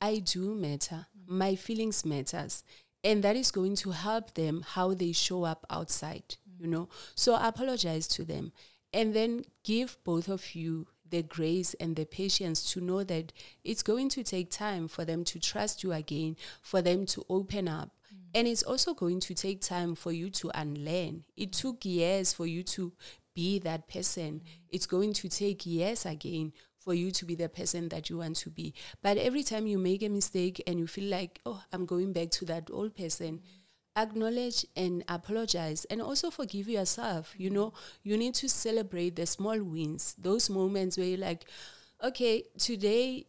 [0.00, 1.06] I do matter.
[1.28, 2.64] My feelings matters.
[3.04, 6.88] And that is going to help them how they show up outside, you know.
[7.14, 8.50] So apologize to them.
[8.92, 13.32] And then give both of you the grace and the patience to know that
[13.62, 17.68] it's going to take time for them to trust you again, for them to open
[17.68, 17.90] up.
[18.34, 21.22] And it's also going to take time for you to unlearn.
[21.36, 22.92] It took years for you to
[23.34, 24.42] be that person.
[24.70, 28.36] It's going to take years again for you to be the person that you want
[28.36, 28.74] to be.
[29.02, 32.30] But every time you make a mistake and you feel like, oh, I'm going back
[32.32, 33.40] to that old person,
[33.96, 37.34] acknowledge and apologize and also forgive yourself.
[37.36, 37.72] You know,
[38.02, 41.46] you need to celebrate the small wins, those moments where you're like,
[42.02, 43.26] okay, today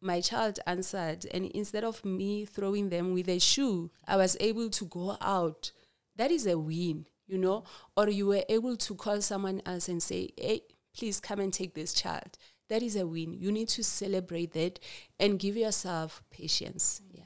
[0.00, 4.68] my child answered, and instead of me throwing them with a shoe, I was able
[4.70, 5.70] to go out.
[6.16, 7.64] That is a win, you know?
[7.96, 10.60] Or you were able to call someone else and say, hey,
[10.96, 12.36] please come and take this child.
[12.68, 13.32] That is a win.
[13.32, 14.78] You need to celebrate that
[15.18, 17.00] and give yourself patience.
[17.10, 17.22] Yeah.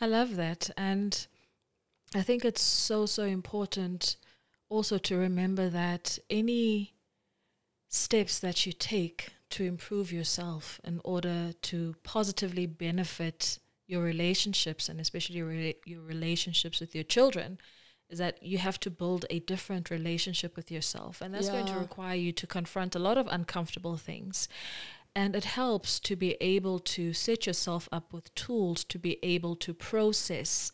[0.00, 0.70] I love that.
[0.76, 1.26] And
[2.14, 4.16] I think it's so, so important
[4.68, 6.94] also to remember that any
[7.88, 14.98] steps that you take to improve yourself in order to positively benefit your relationships and
[14.98, 17.58] especially your, rela- your relationships with your children
[18.12, 21.78] is that you have to build a different relationship with yourself and that's going to
[21.78, 24.48] require you to confront a lot of uncomfortable things
[25.14, 29.54] and it helps to be able to set yourself up with tools to be able
[29.56, 30.72] to process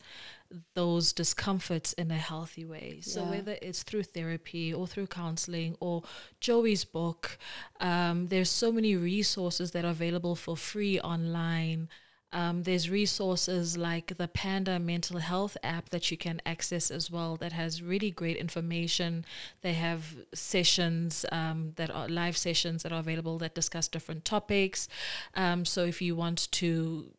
[0.73, 2.99] those discomforts in a healthy way.
[3.01, 3.29] So Yeah.
[3.29, 6.03] whether it's through therapy or through counseling or
[6.39, 7.37] Joey's book,
[7.79, 11.89] um, there's so many resources that are available for free online.
[12.31, 17.35] Um, there's resources like the Panda Mental Health app that you can access as well
[17.37, 19.25] that has really great information.
[19.61, 24.87] They have sessions um, that are live sessions that are available that discuss different topics.
[25.35, 27.11] Um, so if you want to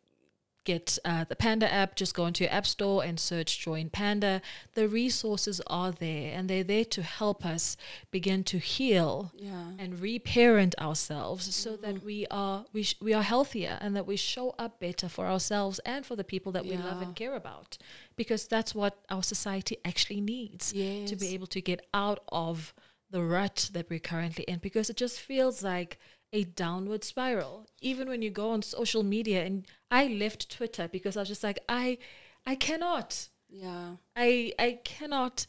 [0.63, 4.41] get uh, the Panda app, just go into your app store and search Join Panda.
[4.75, 7.75] The resources are there and they're there to help us
[8.11, 9.71] begin to heal Yeah.
[9.79, 14.15] and reparent ourselves so that we are we, sh- we are healthier and that we
[14.17, 17.77] show up better for ourselves and for the people that we love and care about
[18.15, 22.73] because that's what our society actually needs to be able to get out of
[23.09, 25.97] the rut that we're currently in because it just feels like
[26.33, 31.17] a downward spiral even when you go on social media and i left twitter because
[31.17, 31.97] i was just like i
[32.45, 33.95] i cannot Yeah.
[34.15, 35.45] i i cannot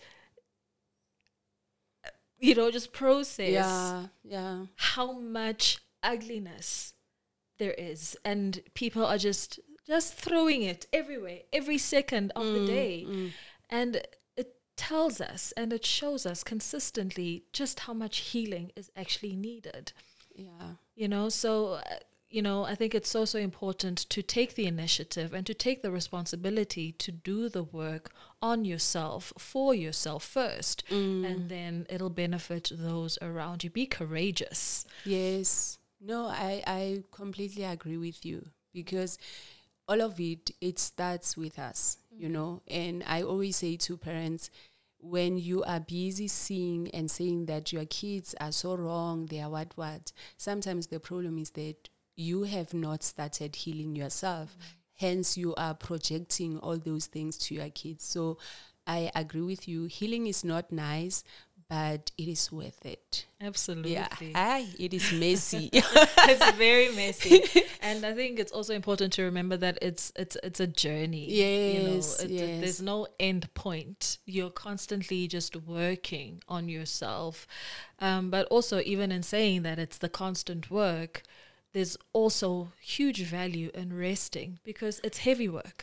[2.05, 4.07] uh, you know just process Yeah.
[4.25, 4.67] Yeah.
[4.77, 6.95] how much ugliness
[7.59, 13.07] there is and people are just just throwing it everywhere every second of the day
[13.71, 14.03] and
[14.37, 19.93] it tells us and it shows us consistently just how much healing is actually needed
[20.35, 20.75] Yeah.
[20.95, 21.81] you know so uh,
[22.31, 25.83] you know i think it's so so important to take the initiative and to take
[25.83, 28.11] the responsibility to do the work
[28.41, 35.79] on yourself for yourself first and then it'll benefit those around you be courageous Yes.
[36.05, 39.19] No, I, I completely agree with you because
[39.87, 42.61] all of it, it starts with us, you know.
[42.69, 44.51] And I always say to parents,
[45.03, 49.51] when you are busy seeing and saying that your kids are so wrong, they are
[49.51, 54.57] what, what, sometimes the problem is that you have not started healing yourself.
[54.95, 58.05] hence you are projecting all those things to your kids.
[58.05, 58.39] So
[58.87, 59.85] i agree with you.
[59.87, 61.25] Healing is not nice
[61.73, 63.93] but it is worth it Absolutely.
[63.93, 67.43] yeah Aye, it is messy it's very messy.
[67.89, 71.27] And I think it's also important to remember that it's it's it's a journey.
[71.29, 72.61] Yes, it- yes.
[72.63, 74.19] There's no end point.
[74.35, 77.47] You're constantly just working on yourself.
[77.99, 81.23] Um, but also even in saying that it's the constant work,
[81.73, 82.51] there's also
[82.81, 85.79] huge value in resting because it's heavy work.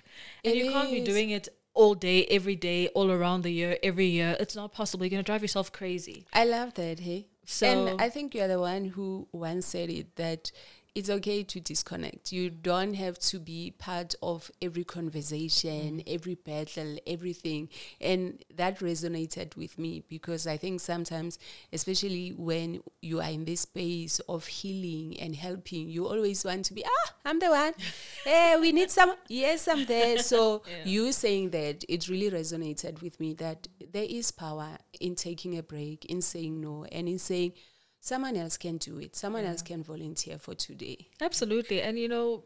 [0.46, 1.50] And It you can't be doing it
[1.80, 4.36] all day, every day, all around the year, every year.
[4.40, 5.06] It's not possible.
[5.06, 6.26] You're gonna drive yourself crazy.
[6.34, 7.28] I love that, hey.
[7.46, 10.52] So- and I think you're the one who once said it that
[10.96, 12.32] it's okay to disconnect.
[12.32, 17.70] You don't have to be part of every conversation, every battle, everything.
[18.02, 21.38] And that resonated with me because I think sometimes,
[21.72, 26.74] especially when you are in this space of healing and helping, you always want to
[26.74, 27.74] be, ah, I'm the one.
[28.26, 29.14] hey, we need some.
[29.28, 30.18] Yes, I'm there.
[30.20, 30.84] So Yeah.
[30.86, 35.64] you saying that, it really resonated with me that there is power in taking a
[35.64, 37.54] break, in saying no, and in saying
[38.00, 39.16] someone else can do it.
[39.16, 41.08] Someone else can volunteer for today.
[41.22, 41.82] Absolutely.
[41.82, 42.43] And you know,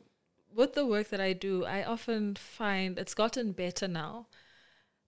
[0.53, 4.27] with the work that I do, I often find it's gotten better now.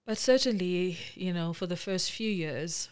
[0.05, 2.89] But certainly, you know, for the first few years,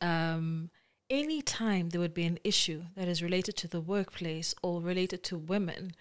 [0.00, 0.70] um,
[1.08, 5.24] any time there would be an issue that is related to the workplace or related
[5.24, 5.92] to women,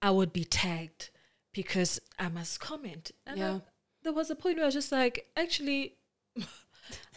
[0.00, 1.10] I would be tagged
[1.52, 3.10] because I must comment.
[3.26, 3.54] And Yeah.
[3.56, 3.62] I-
[4.02, 5.96] there was a point where I was just like, actually,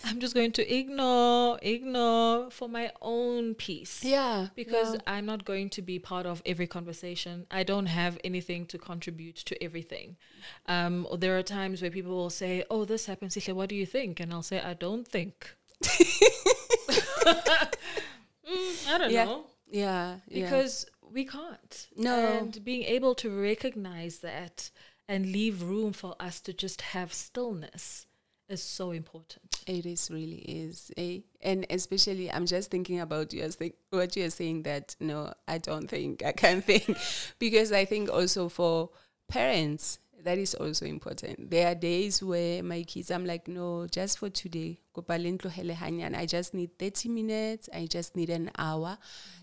[0.06, 4.48] I'm just going to ignore, ignore for my own peace Yeah.
[4.56, 7.48] because I'm not going to be part of every conversation.
[7.50, 10.18] I don't have anything to contribute to everything.
[10.68, 13.76] Um, or there are times where people will say, "Oh, this happens, Sihle, What do
[13.76, 15.56] you think?" And I'll say, "I don't think."
[18.50, 19.26] Mm, I don't Yeah.
[19.26, 20.20] know yeah.
[20.28, 20.44] yeah.
[20.50, 21.88] because we can't.
[21.98, 22.16] No.
[22.40, 24.72] and being able to recognize that
[25.08, 28.06] and leave room for us to just have stillness
[28.50, 29.62] is so important.
[29.68, 31.20] It is really is, eh?
[31.42, 33.58] and especially I'm just thinking about you as
[33.90, 36.98] what you're saying that no, I don't think I can think,
[37.40, 38.90] because I think also for
[39.28, 41.50] parents that is also important.
[41.50, 44.80] There are days where my kids, I'm like, no, just for today.
[44.96, 47.70] I just need 30 minutes.
[47.74, 48.98] I just need an hour,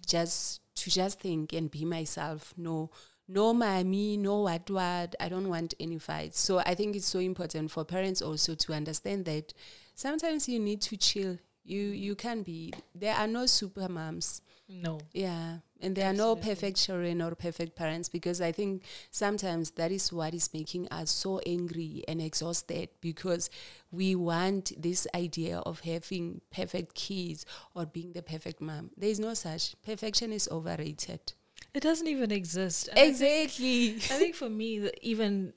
[0.07, 2.53] just to just think and be myself.
[2.57, 2.91] No,
[3.29, 5.15] no mommy, no what what.
[5.19, 6.39] I don't want any fights.
[6.41, 9.55] So I think it's so important for parents also to understand that
[9.95, 11.39] sometimes you need to chill.
[11.65, 12.75] You you can be.
[12.95, 14.43] There are no super moms.
[14.69, 14.99] No.
[15.13, 15.59] Yeah.
[15.81, 20.11] And there are no perfect children or perfect parents because I think sometimes that is
[20.11, 23.51] what is making us so angry and exhausted because
[23.93, 27.45] we want this idea of having perfect kids
[27.75, 28.93] or being the perfect mom.
[28.97, 29.75] There is no such.
[29.83, 31.35] Perfection is overrated.
[31.75, 32.89] It doesn't even exist.
[32.89, 33.95] And I think- Exactly.
[34.15, 35.53] I think for me, the, even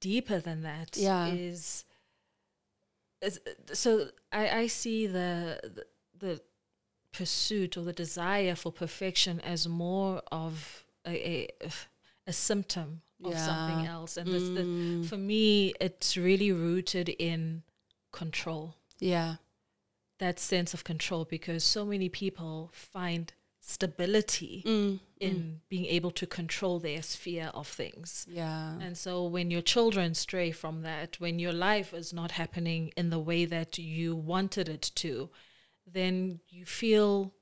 [0.00, 1.26] deeper than that is Yeah.
[1.32, 1.84] is
[3.72, 5.86] so I, I see the, the
[6.18, 6.40] the
[7.12, 11.70] pursuit or the desire for perfection as more of a a,
[12.26, 17.62] a symptom of something else, and this, the, Mm, for me, it's really rooted in
[18.12, 18.76] control.
[18.98, 19.36] yeah.
[20.18, 23.30] That sense of control, because so many people find
[23.70, 28.26] stability Mm, in being able to control their sphere of things.
[28.28, 28.78] yeah.
[28.80, 33.10] And so when your children stray from that, when your life is not happening in
[33.10, 35.30] the way that you wanted it to,
[35.86, 37.34] then you feel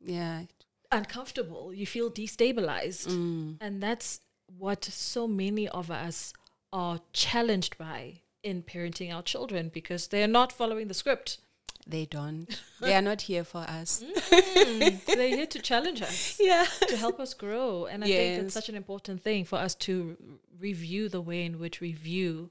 [0.00, 0.44] Yeah.
[0.90, 3.06] uncomfortable, you feel destabilized.
[3.08, 6.32] Mm, And that's what so many of us
[6.72, 11.38] are challenged by in parenting our children because they're not following the script.
[11.86, 12.46] They don't.
[12.80, 14.02] they are not here for us.
[14.30, 16.38] Mm, they're here to challenge us.
[16.40, 16.66] Yeah.
[16.88, 17.86] to help us grow.
[17.86, 21.44] And I think it's such an important thing for us to r- review the way
[21.44, 22.50] in which we view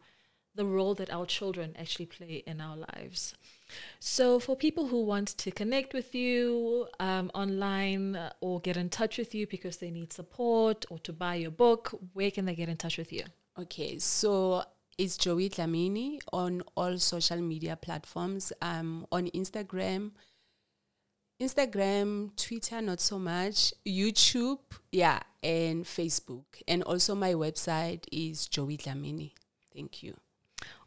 [0.56, 3.36] the role that our children actually play in our lives.
[4.00, 8.90] So, for people who want to connect with you um, online uh, or get in
[8.90, 12.56] touch with you because they need support or to buy your book, where can they
[12.56, 13.24] get in touch with you?
[13.58, 14.66] Okay, so
[14.98, 18.54] it's Joey Dlamini on all social media platforms.
[18.62, 20.12] Um, on Instagram,
[21.42, 23.74] Instagram, Twitter, not so much.
[23.86, 24.60] YouTube,
[24.92, 29.32] yeah, and Facebook, and also my website is Joey Dlamini.
[29.74, 30.16] Thank you.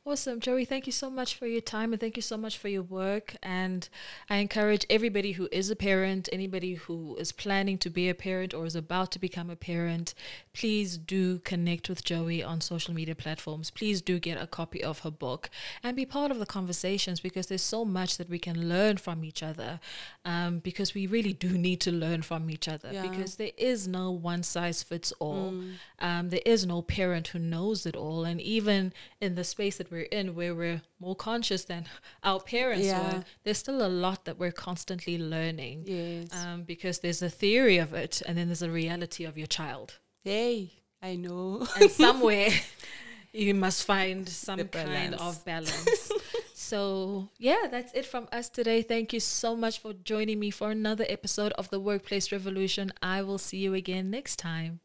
[0.06, 0.38] Awesome.
[0.38, 2.82] Joey, thank you so much for your time and thank you so much for your
[2.82, 3.36] work.
[3.42, 3.88] And
[4.28, 8.52] I encourage everybody who is a parent, anybody who is planning to be a parent
[8.52, 10.12] or is about to become a parent,
[10.52, 13.70] please do connect with Joey on social media platforms.
[13.70, 15.48] Please do get a copy of her book
[15.82, 19.24] and be part of the conversations because there's so much that we can learn from
[19.24, 19.80] each other.
[20.26, 23.08] Um, because we really do need to learn from each other Yeah.
[23.08, 25.54] because there is no one size fits all.
[25.98, 28.24] Um, there is no parent who knows it all.
[28.24, 28.92] And even
[29.22, 31.82] in the space that we're in, where we're more conscious than
[32.22, 33.00] our parents Yeah.
[33.18, 35.84] were, there's still a lot that we're constantly learning.
[35.86, 36.28] Yes.
[36.44, 39.88] Um, because there's a theory of it, and then there's a reality of your child.
[40.24, 40.70] hey,
[41.02, 41.66] I know.
[41.80, 42.48] And somewhere
[43.32, 46.10] you must find some kind of balance.
[46.54, 48.80] so, yeah, that's it from us today.
[48.82, 52.92] Thank you so much for joining me for another episode of the Workplace Revolution.
[53.02, 54.80] I will see you again next time.